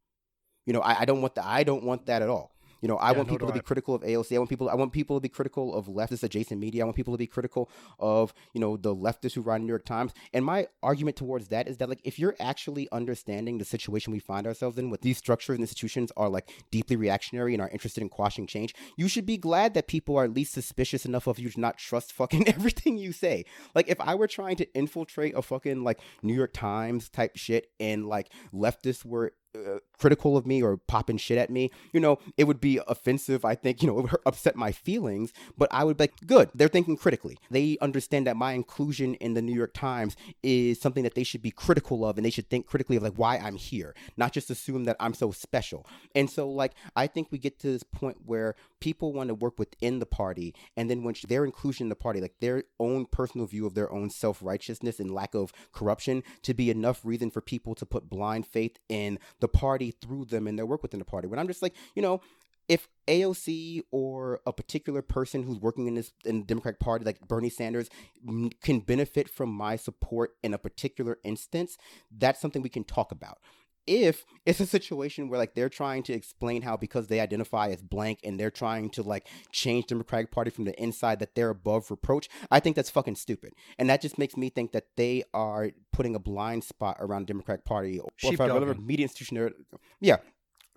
[0.66, 1.46] You know, I, I don't want that.
[1.46, 2.56] I don't want that at all.
[2.82, 3.64] You know, I Yeah, want people to be I.
[3.64, 4.36] critical of AOC.
[4.36, 4.70] I want people.
[4.70, 6.82] I want people to be critical of leftist adjacent media.
[6.84, 7.70] I want people to be critical
[8.00, 10.14] of you know the leftists who write New York Times.
[10.34, 14.20] And my argument towards that is that like if you're actually understanding the situation we
[14.20, 18.02] find ourselves in, with these structures and institutions are like deeply reactionary and are interested
[18.02, 21.40] in quashing change, you should be glad that people are at least suspicious enough of
[21.40, 23.46] you to not trust fucking everything you say.
[23.76, 27.68] Like if I were trying to infiltrate a fucking like New York Times type shit
[27.80, 32.20] and like leftists were uh, critical of me or popping shit at me, you know,
[32.38, 33.44] it would be offensive.
[33.46, 36.50] I think, you know, it would upset my feelings, but I would be like, good,
[36.56, 37.38] they're thinking critically.
[37.50, 41.42] They understand that my inclusion in the New York Times is something that they should
[41.42, 44.50] be critical of and they should think critically of like why I'm here, not just
[44.50, 45.86] assume that I'm so special.
[46.16, 49.58] And so, like, I think we get to this point where people want to work
[49.58, 53.48] within the party and then when their inclusion in the party, like their own personal
[53.48, 57.40] view of their own self righteousness and lack of corruption, to be enough reason for
[57.40, 61.06] people to put blind faith in the party through them and their work within the
[61.06, 61.28] party.
[61.28, 62.22] When I'm just like, you know,
[62.68, 67.20] if AOC or a particular person who's working in this in the Democratic Party, like
[67.28, 67.90] Bernie Sanders,
[68.26, 71.78] m- can benefit from my support in a particular instance,
[72.18, 73.40] that's something we can talk about.
[73.88, 77.82] If it's a situation where like they're trying to explain how because they identify as
[77.82, 81.92] blank and they're trying to like change Democratic Party from the inside that they're above
[81.92, 83.54] reproach, I think that's fucking stupid.
[83.78, 87.66] And that just makes me think that they are putting a blind spot around Democratic
[87.66, 88.54] Party or Sheepdogging.
[88.54, 89.52] whatever media institution
[90.00, 90.18] yeah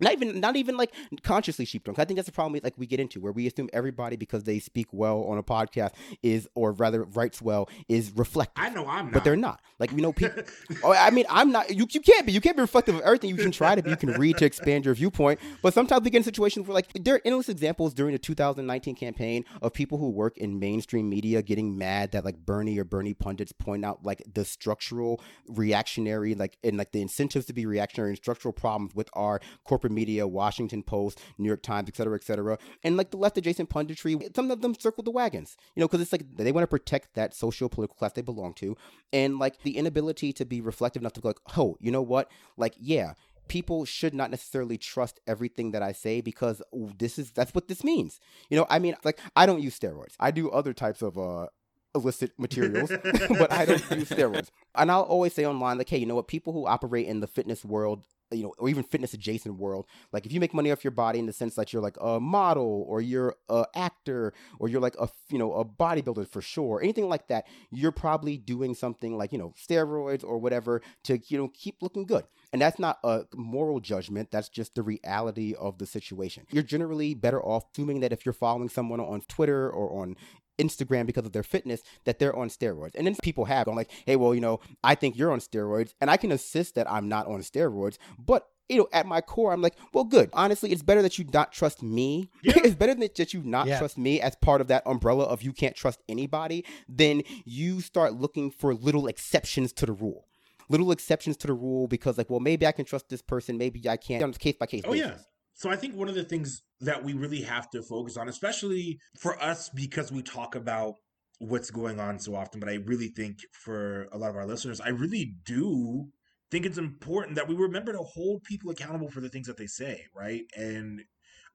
[0.04, 0.92] not even not even like
[1.22, 1.98] consciously sheepdog.
[1.98, 4.44] I think that's the problem we, like we get into where we assume everybody because
[4.44, 5.92] they speak well on a podcast
[6.22, 8.64] is or rather writes well is reflective.
[8.64, 9.12] I know I'm not.
[9.14, 9.60] But they're not.
[9.78, 10.42] Like you know, people.
[10.82, 11.74] oh, I mean, I'm not.
[11.74, 12.32] You, you can't be.
[12.32, 13.30] You can't be reflective of everything.
[13.30, 13.90] You can try to be.
[13.90, 15.40] You can read to expand your viewpoint.
[15.62, 18.94] But sometimes we get in situations where, like, there are endless examples during the 2019
[18.94, 23.14] campaign of people who work in mainstream media getting mad that like Bernie or Bernie
[23.14, 28.10] pundits point out like the structural reactionary, like and like the incentives to be reactionary
[28.10, 32.24] and structural problems with our corporate media, Washington Post, New York Times, et cetera, et
[32.24, 32.58] cetera.
[32.82, 36.00] And like the left adjacent punditry, some of them circle the wagons, you know, because
[36.00, 38.76] it's like they want to protect that social political class they belong to.
[39.12, 42.30] And like the inability to be reflective enough to go like, oh, you know what?
[42.56, 43.14] Like, yeah,
[43.48, 46.62] people should not necessarily trust everything that I say because
[46.98, 48.20] this is that's what this means.
[48.50, 50.14] You know, I mean, like I don't use steroids.
[50.18, 51.46] I do other types of uh
[51.94, 52.90] illicit materials,
[53.38, 54.48] but I don't use steroids.
[54.74, 56.28] And I'll always say online, like, hey, you know what?
[56.28, 58.04] People who operate in the fitness world,
[58.36, 61.18] you know, or even fitness adjacent world, like if you make money off your body
[61.18, 64.96] in the sense that you're like a model or you're a actor or you're like
[65.00, 69.32] a you know a bodybuilder for sure, anything like that, you're probably doing something like
[69.32, 72.24] you know steroids or whatever to you know keep looking good.
[72.52, 74.30] And that's not a moral judgment.
[74.30, 76.46] That's just the reality of the situation.
[76.50, 80.16] You're generally better off assuming that if you're following someone on Twitter or on
[80.58, 82.94] Instagram because of their fitness that they're on steroids.
[82.94, 85.94] And then people have gone like, hey, well, you know, I think you're on steroids
[86.00, 89.52] and I can assist that I'm not on steroids, but you know, at my core,
[89.52, 90.30] I'm like, well, good.
[90.32, 92.30] Honestly, it's better that you not trust me.
[92.42, 93.78] it's better that, you not Yeah.
[93.78, 98.14] trust me as part of that umbrella of you can't trust anybody than you start
[98.14, 100.28] looking for little exceptions to the rule.
[100.70, 103.86] Little exceptions to the rule because, like, well, maybe I can trust this person, maybe
[103.86, 105.08] I can't on a case by case Oh basis.
[105.10, 105.16] yeah.
[105.54, 108.98] So I think one of the things that we really have to focus on, especially
[109.18, 110.94] for us, because we talk about
[111.38, 114.80] what's going on so often, but I really think for a lot of our listeners,
[114.80, 116.08] I really do
[116.50, 119.66] think it's important that we remember to hold people accountable for the things that they
[119.66, 120.42] say, right?
[120.56, 121.02] And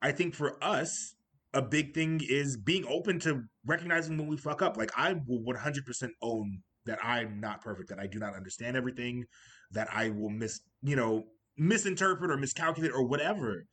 [0.01, 1.15] I think for us,
[1.53, 4.77] a big thing is being open to recognizing when we fuck up.
[4.77, 9.25] Like I will 100% own that I'm not perfect, that I do not understand everything,
[9.71, 11.25] that I will miss, you know,
[11.57, 13.65] misinterpret or miscalculate or whatever,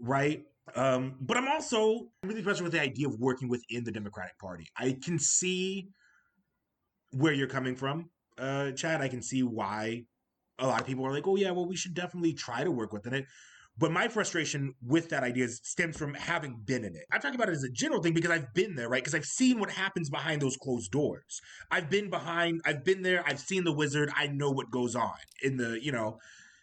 [0.00, 0.42] right?
[0.74, 4.66] Um, but I'm also really frustrated with the idea of working within the Democratic Party.
[4.76, 5.88] I can see
[7.12, 9.00] where you're coming from, uh, Chad.
[9.00, 10.04] I can see why
[10.58, 12.92] a lot of people are like, "Oh yeah, well, we should definitely try to work
[12.92, 13.26] within it."
[13.78, 17.04] But my frustration with that idea stems from having been in it.
[17.12, 19.00] I'm talking about it as a general thing because I've been there, right?
[19.00, 21.40] Because I've seen what happens behind those closed doors.
[21.70, 25.14] I've been behind, I've been there, I've seen the wizard, I know what goes on
[25.44, 26.18] in the, you know,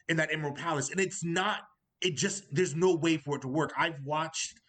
[0.10, 0.92] in that Emerald Palace.
[0.92, 1.60] And it's not,
[2.02, 3.74] it just, there's no way for it to work.
[3.78, 4.60] I've watched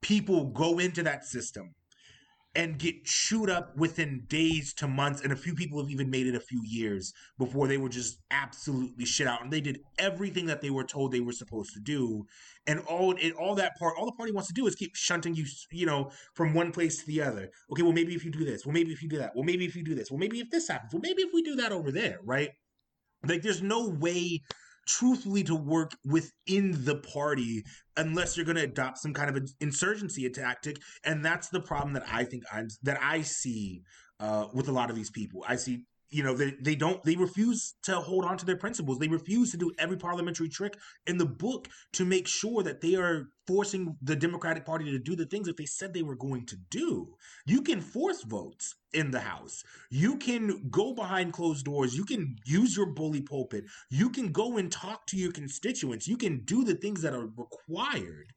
[0.00, 1.74] people go into that system
[2.56, 6.26] and get chewed up within days to months and a few people have even made
[6.26, 9.42] it a few years before they were just absolutely shit out.
[9.42, 12.24] And they did everything that they were told they were supposed to do.
[12.66, 15.34] And all and all that part all the party wants to do is keep shunting
[15.34, 17.50] you you know from one place to the other.
[17.70, 19.64] Okay well maybe if you do this well maybe if you do that well maybe
[19.64, 21.70] if you do this well maybe if this happens well maybe if we do that
[21.70, 22.50] over there right?
[23.24, 24.40] Like there's no way
[24.86, 27.64] truthfully to work within the party
[27.96, 31.92] unless you're going to adopt some kind of an insurgency tactic and that's the problem
[31.92, 33.82] that i think i'm that i see
[34.20, 35.44] uh, with a lot of these people.
[35.48, 38.98] I see you know they, they don't they refuse to hold on to their principles.
[38.98, 40.76] They refuse to do every parliamentary trick
[41.06, 45.16] in the book to make sure that they are forcing the democratic party to do
[45.16, 47.14] the things that they said they were going to do.
[47.46, 49.64] You can force votes in the house.
[49.90, 51.96] You can go behind closed doors.
[51.96, 53.64] You can use your bully pulpit.
[53.88, 56.06] You can go and talk to your constituents.
[56.06, 58.32] You can do the things that are required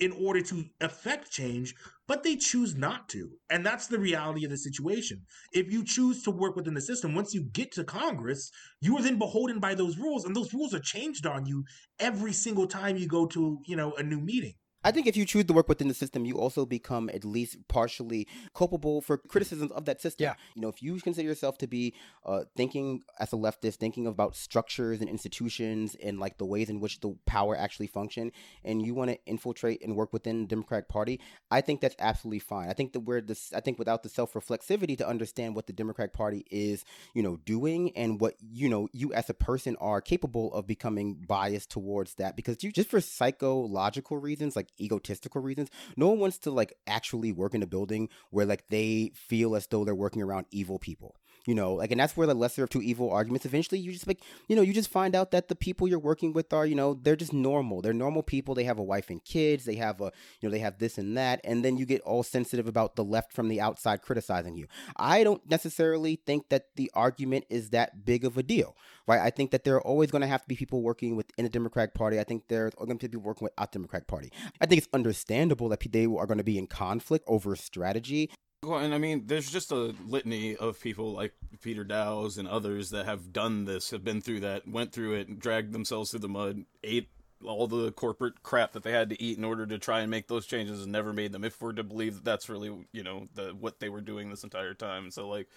[0.00, 1.74] in order to affect change,
[2.06, 3.30] but they choose not to.
[3.50, 5.22] And that's the reality of the situation.
[5.52, 8.50] If you choose to work within the system, once you get to Congress,
[8.80, 11.64] you are then beholden by those rules, and those rules are changed on you
[11.98, 14.54] every single time you go to, you know, a new meeting.
[14.84, 17.56] I think if you choose to work within the system, you also become at least
[17.68, 20.24] partially culpable for criticisms of that system.
[20.24, 20.34] Yeah.
[20.54, 21.94] You know, if you consider yourself to be
[22.26, 26.80] uh, thinking as a leftist, thinking about structures and institutions and like the ways in
[26.80, 28.30] which the power actually function,
[28.62, 31.18] and you want to infiltrate and work within the Democratic Party,
[31.50, 32.68] I think that's absolutely fine.
[32.68, 33.52] I think that we're this.
[33.54, 36.84] I think without the self reflexivity to understand what the Democratic Party is,
[37.14, 41.14] you know, doing and what you know you as a person are capable of becoming
[41.26, 45.70] biased towards that because you just for psychological reasons like egotistical reasons.
[45.96, 49.66] No one wants to like actually work in a building where like they feel as
[49.66, 51.16] though they're working around evil people
[51.46, 54.06] you know like and that's where the lesser of two evil arguments eventually you just
[54.06, 56.74] like you know you just find out that the people you're working with are you
[56.74, 57.82] know they're just normal.
[57.82, 58.54] They're normal people.
[58.54, 59.64] They have a wife and kids.
[59.64, 61.40] They have a you know they have this and that.
[61.44, 64.66] And then you get all sensitive about the left from the outside criticizing you.
[64.96, 68.76] I don't necessarily think that the argument is that big of a deal
[69.06, 69.20] right?
[69.20, 71.50] I think that there are always going to have to be people working within the
[71.50, 72.18] democratic party.
[72.18, 74.32] I think there's going to be people working without the democratic party.
[74.60, 78.30] I think it's understandable that they are going to be in conflict over strategy
[78.66, 82.90] well, and I mean, there's just a litany of people like Peter Dowes and others
[82.90, 86.28] that have done this, have been through that, went through it, dragged themselves through the
[86.28, 87.08] mud, ate
[87.44, 90.28] all the corporate crap that they had to eat in order to try and make
[90.28, 91.44] those changes, and never made them.
[91.44, 94.44] If we're to believe that that's really, you know, the what they were doing this
[94.44, 95.48] entire time, so like,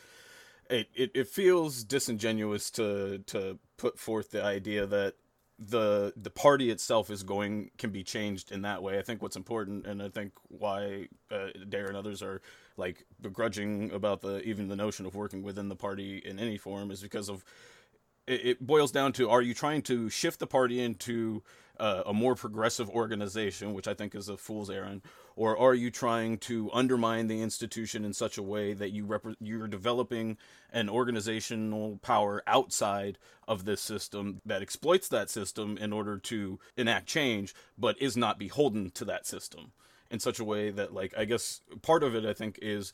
[0.70, 5.16] it it, it feels disingenuous to to put forth the idea that
[5.60, 9.00] the the party itself is going can be changed in that way.
[9.00, 12.42] I think what's important, and I think why uh, Dare and others are
[12.78, 16.92] like begrudging about the even the notion of working within the party in any form
[16.92, 17.44] is because of
[18.28, 21.44] it, it boils down to are you trying to shift the party into
[21.80, 25.04] uh, a more progressive organization, which I think is a fool's errand,
[25.36, 29.38] or are you trying to undermine the institution in such a way that you rep-
[29.40, 30.38] you're developing
[30.72, 33.18] an organizational power outside
[33.48, 38.40] of this system that exploits that system in order to enact change, but is not
[38.40, 39.72] beholden to that system?
[40.12, 42.94] In such a way that like I guess part of it I think is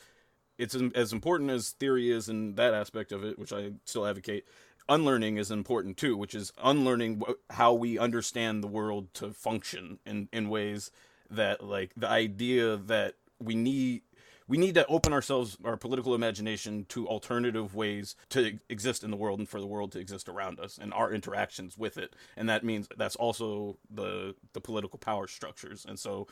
[0.58, 4.46] it's as important as theory is in that aspect of it, which I still advocate.
[4.88, 10.30] Unlearning is important too, which is unlearning how we understand the world to function in
[10.32, 10.92] in ways
[11.30, 14.02] that like the idea that we need
[14.48, 19.18] we need to open ourselves our political imagination to alternative ways to exist in the
[19.18, 22.50] world and for the world to exist around us and our interactions with it and
[22.50, 26.28] that means that's also the the political power structures and so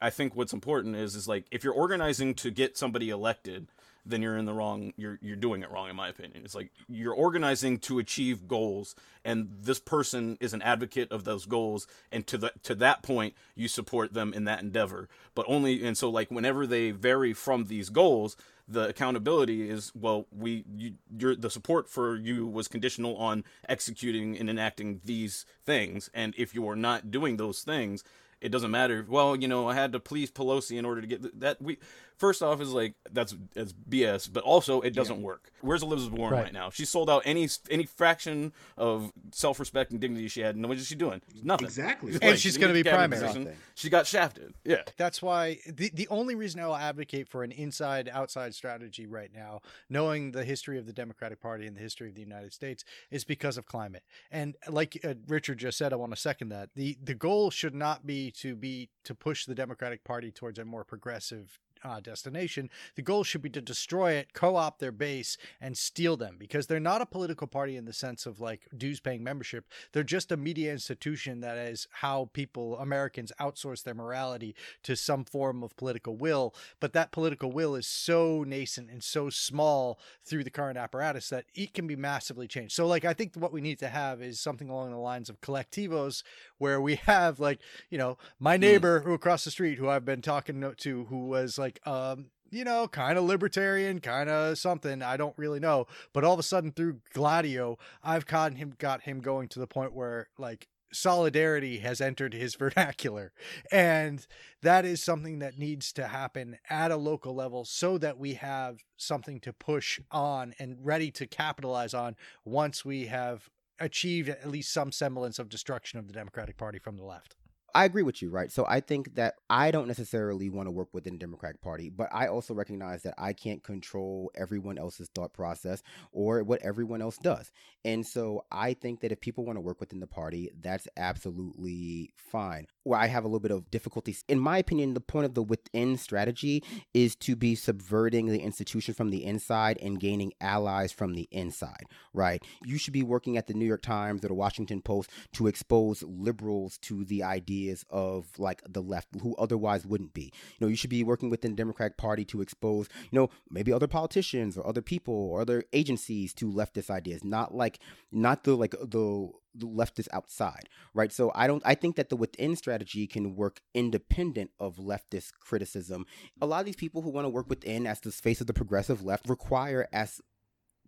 [0.00, 3.68] I think what's important is is like if you're organizing to get somebody elected,
[4.06, 4.92] then you're in the wrong.
[4.96, 6.42] You're you're doing it wrong, in my opinion.
[6.44, 8.94] It's like you're organizing to achieve goals,
[9.24, 13.34] and this person is an advocate of those goals, and to the to that point,
[13.54, 15.08] you support them in that endeavor.
[15.34, 18.36] But only and so like whenever they vary from these goals,
[18.68, 24.38] the accountability is well we you, your the support for you was conditional on executing
[24.38, 28.04] and enacting these things and if you are not doing those things
[28.40, 29.04] it doesn't matter.
[29.08, 31.60] Well, you know, I had to please Pelosi in order to get that.
[31.60, 31.78] We
[32.18, 35.26] first off is like that's that's BS, but also it doesn't yeah.
[35.26, 35.50] work.
[35.60, 36.44] Where's Elizabeth Warren right.
[36.44, 36.52] right.
[36.52, 36.70] now?
[36.70, 40.56] She sold out any any fraction of self respect and dignity she had.
[40.56, 41.22] And what is she doing?
[41.42, 41.66] Nothing.
[41.66, 42.12] Exactly.
[42.12, 43.48] Just and she's going to be primary.
[43.74, 44.54] She got shafted.
[44.64, 44.82] Yeah.
[44.96, 49.30] That's why the the only reason I will advocate for an inside outside strategy right
[49.34, 52.84] now, knowing the history of the Democratic Party and the history of the United States,
[53.10, 54.02] is because of climate.
[54.30, 56.70] And like uh, Richard just said, I want to second that.
[56.74, 60.64] the The goal should not be to be to push the Democratic Party towards a
[60.64, 62.70] more progressive uh, destination.
[62.94, 66.66] The goal should be to destroy it, co opt their base, and steal them because
[66.66, 69.66] they're not a political party in the sense of like dues paying membership.
[69.92, 75.24] They're just a media institution that is how people, Americans, outsource their morality to some
[75.24, 76.54] form of political will.
[76.80, 81.46] But that political will is so nascent and so small through the current apparatus that
[81.54, 82.74] it can be massively changed.
[82.74, 85.40] So, like, I think what we need to have is something along the lines of
[85.40, 86.22] collectivos
[86.58, 87.60] where we have, like,
[87.90, 88.62] you know, my hmm.
[88.62, 92.64] neighbor who across the street who I've been talking to who was like, um, you
[92.64, 95.02] know, kind of libertarian, kind of something.
[95.02, 95.86] I don't really know.
[96.12, 99.66] But all of a sudden, through Gladio, I've caught him got him going to the
[99.66, 103.32] point where like solidarity has entered his vernacular.
[103.70, 104.26] And
[104.62, 108.78] that is something that needs to happen at a local level so that we have
[108.96, 113.48] something to push on and ready to capitalize on once we have
[113.80, 117.36] achieved at least some semblance of destruction of the Democratic Party from the left.
[117.74, 118.50] I agree with you, right?
[118.50, 122.08] So I think that I don't necessarily want to work within the Democratic Party, but
[122.12, 127.18] I also recognize that I can't control everyone else's thought process or what everyone else
[127.18, 127.50] does.
[127.84, 132.12] And so I think that if people want to work within the party, that's absolutely
[132.16, 132.66] fine.
[132.84, 135.42] Where I have a little bit of difficulty, in my opinion, the point of the
[135.42, 136.64] within strategy
[136.94, 141.84] is to be subverting the institution from the inside and gaining allies from the inside,
[142.14, 142.42] right?
[142.64, 146.02] You should be working at the New York Times or the Washington Post to expose
[146.02, 150.32] liberals to the idea of like the left who otherwise wouldn't be.
[150.58, 153.72] You know, you should be working within the Democratic Party to expose, you know, maybe
[153.72, 157.78] other politicians or other people or other agencies to leftist ideas, not like
[158.12, 161.12] not the like the the leftist outside, right?
[161.12, 166.06] So I don't I think that the within strategy can work independent of leftist criticism.
[166.40, 168.54] A lot of these people who want to work within as the face of the
[168.54, 170.20] progressive left require as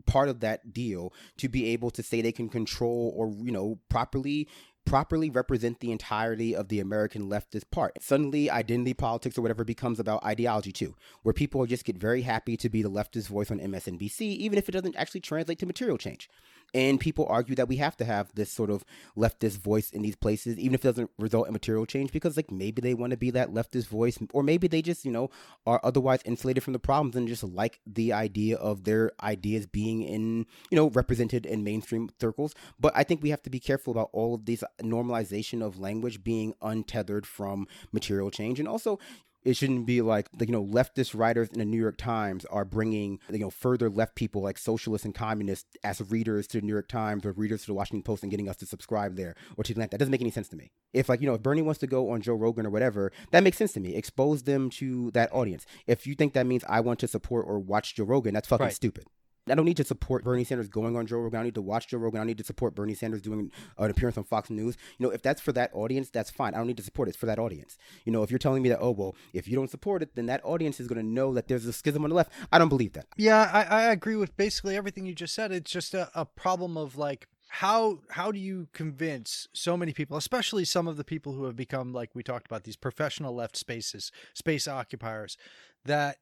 [0.07, 3.78] part of that deal to be able to say they can control or you know
[3.89, 4.48] properly
[4.85, 8.02] properly represent the entirety of the American leftist part.
[8.02, 12.57] Suddenly, identity politics or whatever becomes about ideology too, where people just get very happy
[12.57, 15.98] to be the leftist voice on MSNBC, even if it doesn't actually translate to material
[15.98, 16.28] change.
[16.73, 18.85] And people argue that we have to have this sort of
[19.16, 22.51] leftist voice in these places, even if it doesn't result in material change, because like
[22.51, 25.31] maybe they want to be that leftist voice, or maybe they just, you know,
[25.66, 30.02] are otherwise insulated from the problems and just like the idea of their ideas being
[30.02, 32.55] in, you know, represented in mainstream circles.
[32.78, 36.23] But I think we have to be careful about all of these normalization of language
[36.23, 38.59] being untethered from material change.
[38.59, 38.99] And also,
[39.43, 42.65] it shouldn't be like the, you know leftist writers in the New York Times are
[42.65, 46.73] bringing you know further left people like socialists and communists as readers to the New
[46.73, 49.65] York Times or readers to the Washington Post and getting us to subscribe there or
[49.65, 49.91] to that.
[49.91, 50.71] That doesn't make any sense to me.
[50.93, 53.43] If like you know if Bernie wants to go on Joe Rogan or whatever, that
[53.43, 53.95] makes sense to me.
[53.95, 55.65] Expose them to that audience.
[55.87, 58.67] If you think that means I want to support or watch Joe Rogan, that's fucking
[58.67, 58.75] right.
[58.75, 59.07] stupid.
[59.51, 61.40] I don't need to support Bernie Sanders going on Joe Rogan.
[61.40, 62.20] I need to watch Joe Rogan.
[62.20, 64.77] I need to support Bernie Sanders doing an appearance on Fox News.
[64.98, 66.55] You know, if that's for that audience, that's fine.
[66.55, 67.10] I don't need to support it.
[67.10, 67.77] It's for that audience.
[68.05, 70.27] You know, if you're telling me that, oh, well, if you don't support it, then
[70.27, 72.32] that audience is going to know that there's a schism on the left.
[72.52, 73.06] I don't believe that.
[73.16, 75.52] Yeah, I, I agree with basically everything you just said.
[75.52, 80.16] It's just a, a problem of like, how how do you convince so many people
[80.16, 83.56] especially some of the people who have become like we talked about these professional left
[83.56, 85.36] spaces space occupiers
[85.85, 86.18] that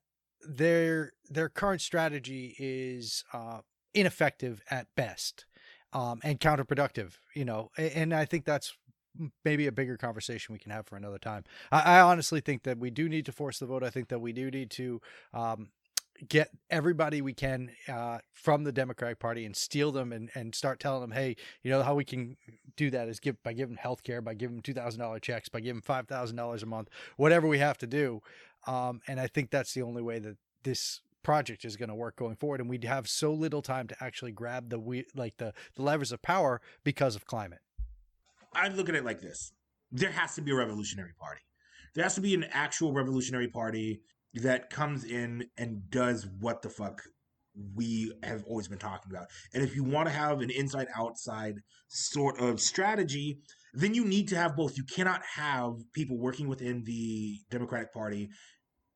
[0.46, 3.60] their their current strategy is uh,
[3.94, 5.46] ineffective at best
[5.92, 7.14] um, and counterproductive.
[7.34, 8.76] You know, and I think that's
[9.44, 11.44] maybe a bigger conversation we can have for another time.
[11.72, 13.82] I, I honestly think that we do need to force the vote.
[13.82, 15.00] I think that we do need to
[15.34, 15.70] um,
[16.28, 20.78] get everybody we can uh, from the Democratic Party and steal them and, and start
[20.78, 22.36] telling them, hey, you know how we can
[22.76, 25.60] do that is give by giving health care, by giving two thousand dollar checks, by
[25.60, 28.20] giving five thousand dollars a month, whatever we have to do.
[28.66, 32.16] Um, and I think that's the only way that this project is going to work
[32.16, 32.60] going forward.
[32.60, 36.12] And we'd have so little time to actually grab the we like the, the levers
[36.12, 37.60] of power because of climate.
[38.54, 39.52] I look at it like this:
[39.92, 41.42] there has to be a revolutionary party.
[41.94, 44.00] There has to be an actual revolutionary party
[44.34, 47.02] that comes in and does what the fuck
[47.74, 49.26] we have always been talking about.
[49.52, 51.56] And if you want to have an inside outside
[51.88, 53.40] sort of strategy,
[53.74, 54.76] then you need to have both.
[54.76, 58.28] You cannot have people working within the Democratic Party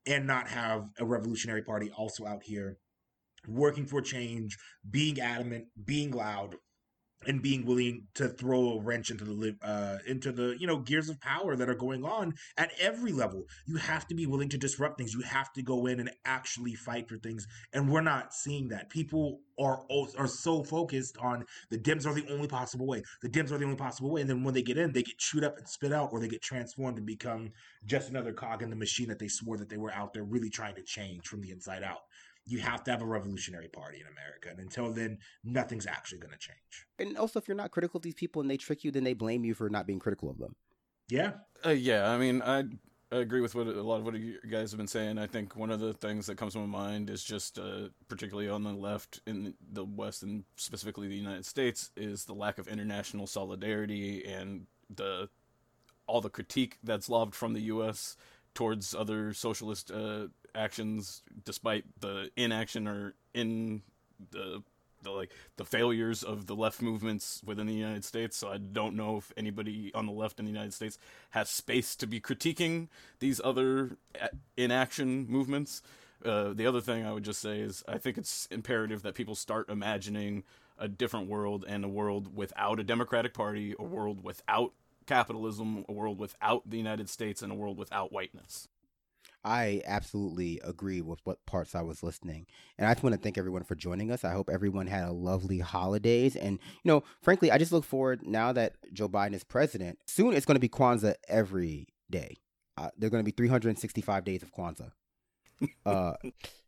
[0.06, 2.78] and not have a revolutionary party also out here
[3.48, 4.56] working for change,
[4.88, 6.56] being adamant, being loud,
[7.26, 11.08] and being willing to throw a wrench into the uh, into the you know gears
[11.08, 13.44] of power that are going on at every level.
[13.66, 15.14] You have to be willing to disrupt things.
[15.14, 18.90] You have to go in and actually fight for things, and we're not seeing that.
[18.90, 19.82] People are
[20.18, 23.02] are so focused on the Dems are the only possible way.
[23.22, 25.18] The Dems are the only possible way, and then when they get in, they get
[25.18, 27.52] chewed up and spit out, or they get transformed and become
[27.84, 30.50] just another cog in the machine that they swore that they were out there really
[30.50, 32.02] trying to change from the inside out
[32.46, 34.48] you have to have a revolutionary party in America.
[34.50, 36.86] And until then, nothing's actually going to change.
[36.98, 39.14] And also, if you're not critical of these people and they trick you, then they
[39.14, 40.56] blame you for not being critical of them.
[41.08, 41.32] Yeah.
[41.64, 42.10] Uh, yeah.
[42.10, 42.64] I mean, I
[43.12, 45.18] I agree with what a lot of what you guys have been saying.
[45.18, 48.48] I think one of the things that comes to my mind is just, uh, particularly
[48.48, 52.68] on the left in the West and specifically the United States, is the lack of
[52.68, 55.28] international solidarity and the
[56.06, 58.16] all the critique that's lobbed from the U.S.
[58.54, 63.82] towards other socialist uh, actions, despite the inaction or in
[64.30, 64.62] the
[65.02, 68.36] the like the failures of the left movements within the United States.
[68.36, 70.98] So I don't know if anybody on the left in the United States
[71.30, 72.88] has space to be critiquing
[73.18, 73.96] these other
[74.56, 75.82] inaction movements.
[76.24, 79.34] Uh, the other thing I would just say is I think it's imperative that people
[79.34, 80.44] start imagining
[80.78, 84.72] a different world and a world without a Democratic Party, a world without
[85.06, 88.68] capitalism, a world without the United States, and a world without whiteness.
[89.44, 92.46] I absolutely agree with what parts I was listening.
[92.78, 94.24] And I just want to thank everyone for joining us.
[94.24, 96.36] I hope everyone had a lovely holidays.
[96.36, 99.98] And, you know, frankly, I just look forward now that Joe Biden is president.
[100.06, 102.36] Soon it's going to be Kwanzaa every day.
[102.76, 104.92] Uh, there are going to be 365 days of Kwanzaa.
[105.84, 106.14] Uh,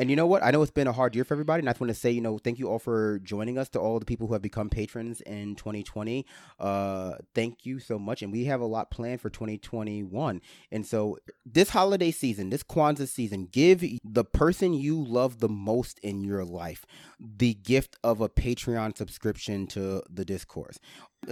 [0.00, 0.42] and you know what?
[0.42, 2.10] I know it's been a hard year for everybody, and I just want to say,
[2.10, 3.68] you know, thank you all for joining us.
[3.68, 6.24] To all the people who have become patrons in 2020,
[6.58, 8.22] uh, thank you so much.
[8.22, 10.40] And we have a lot planned for 2021.
[10.72, 15.98] And so, this holiday season, this Kwanzaa season, give the person you love the most
[15.98, 16.86] in your life
[17.20, 20.78] the gift of a Patreon subscription to the discourse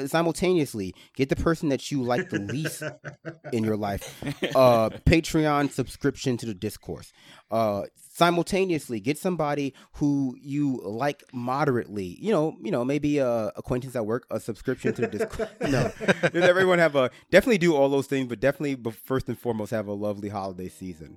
[0.06, 2.82] simultaneously get the person that you like the least
[3.52, 4.22] in your life
[4.54, 7.12] uh patreon subscription to the discourse.
[7.50, 12.16] Uh simultaneously get somebody who you like moderately.
[12.20, 15.48] You know you know maybe a acquaintance at work a subscription to the discourse.
[15.68, 15.90] No.
[16.32, 19.70] Does everyone have a definitely do all those things but definitely but first and foremost
[19.70, 21.16] have a lovely holiday season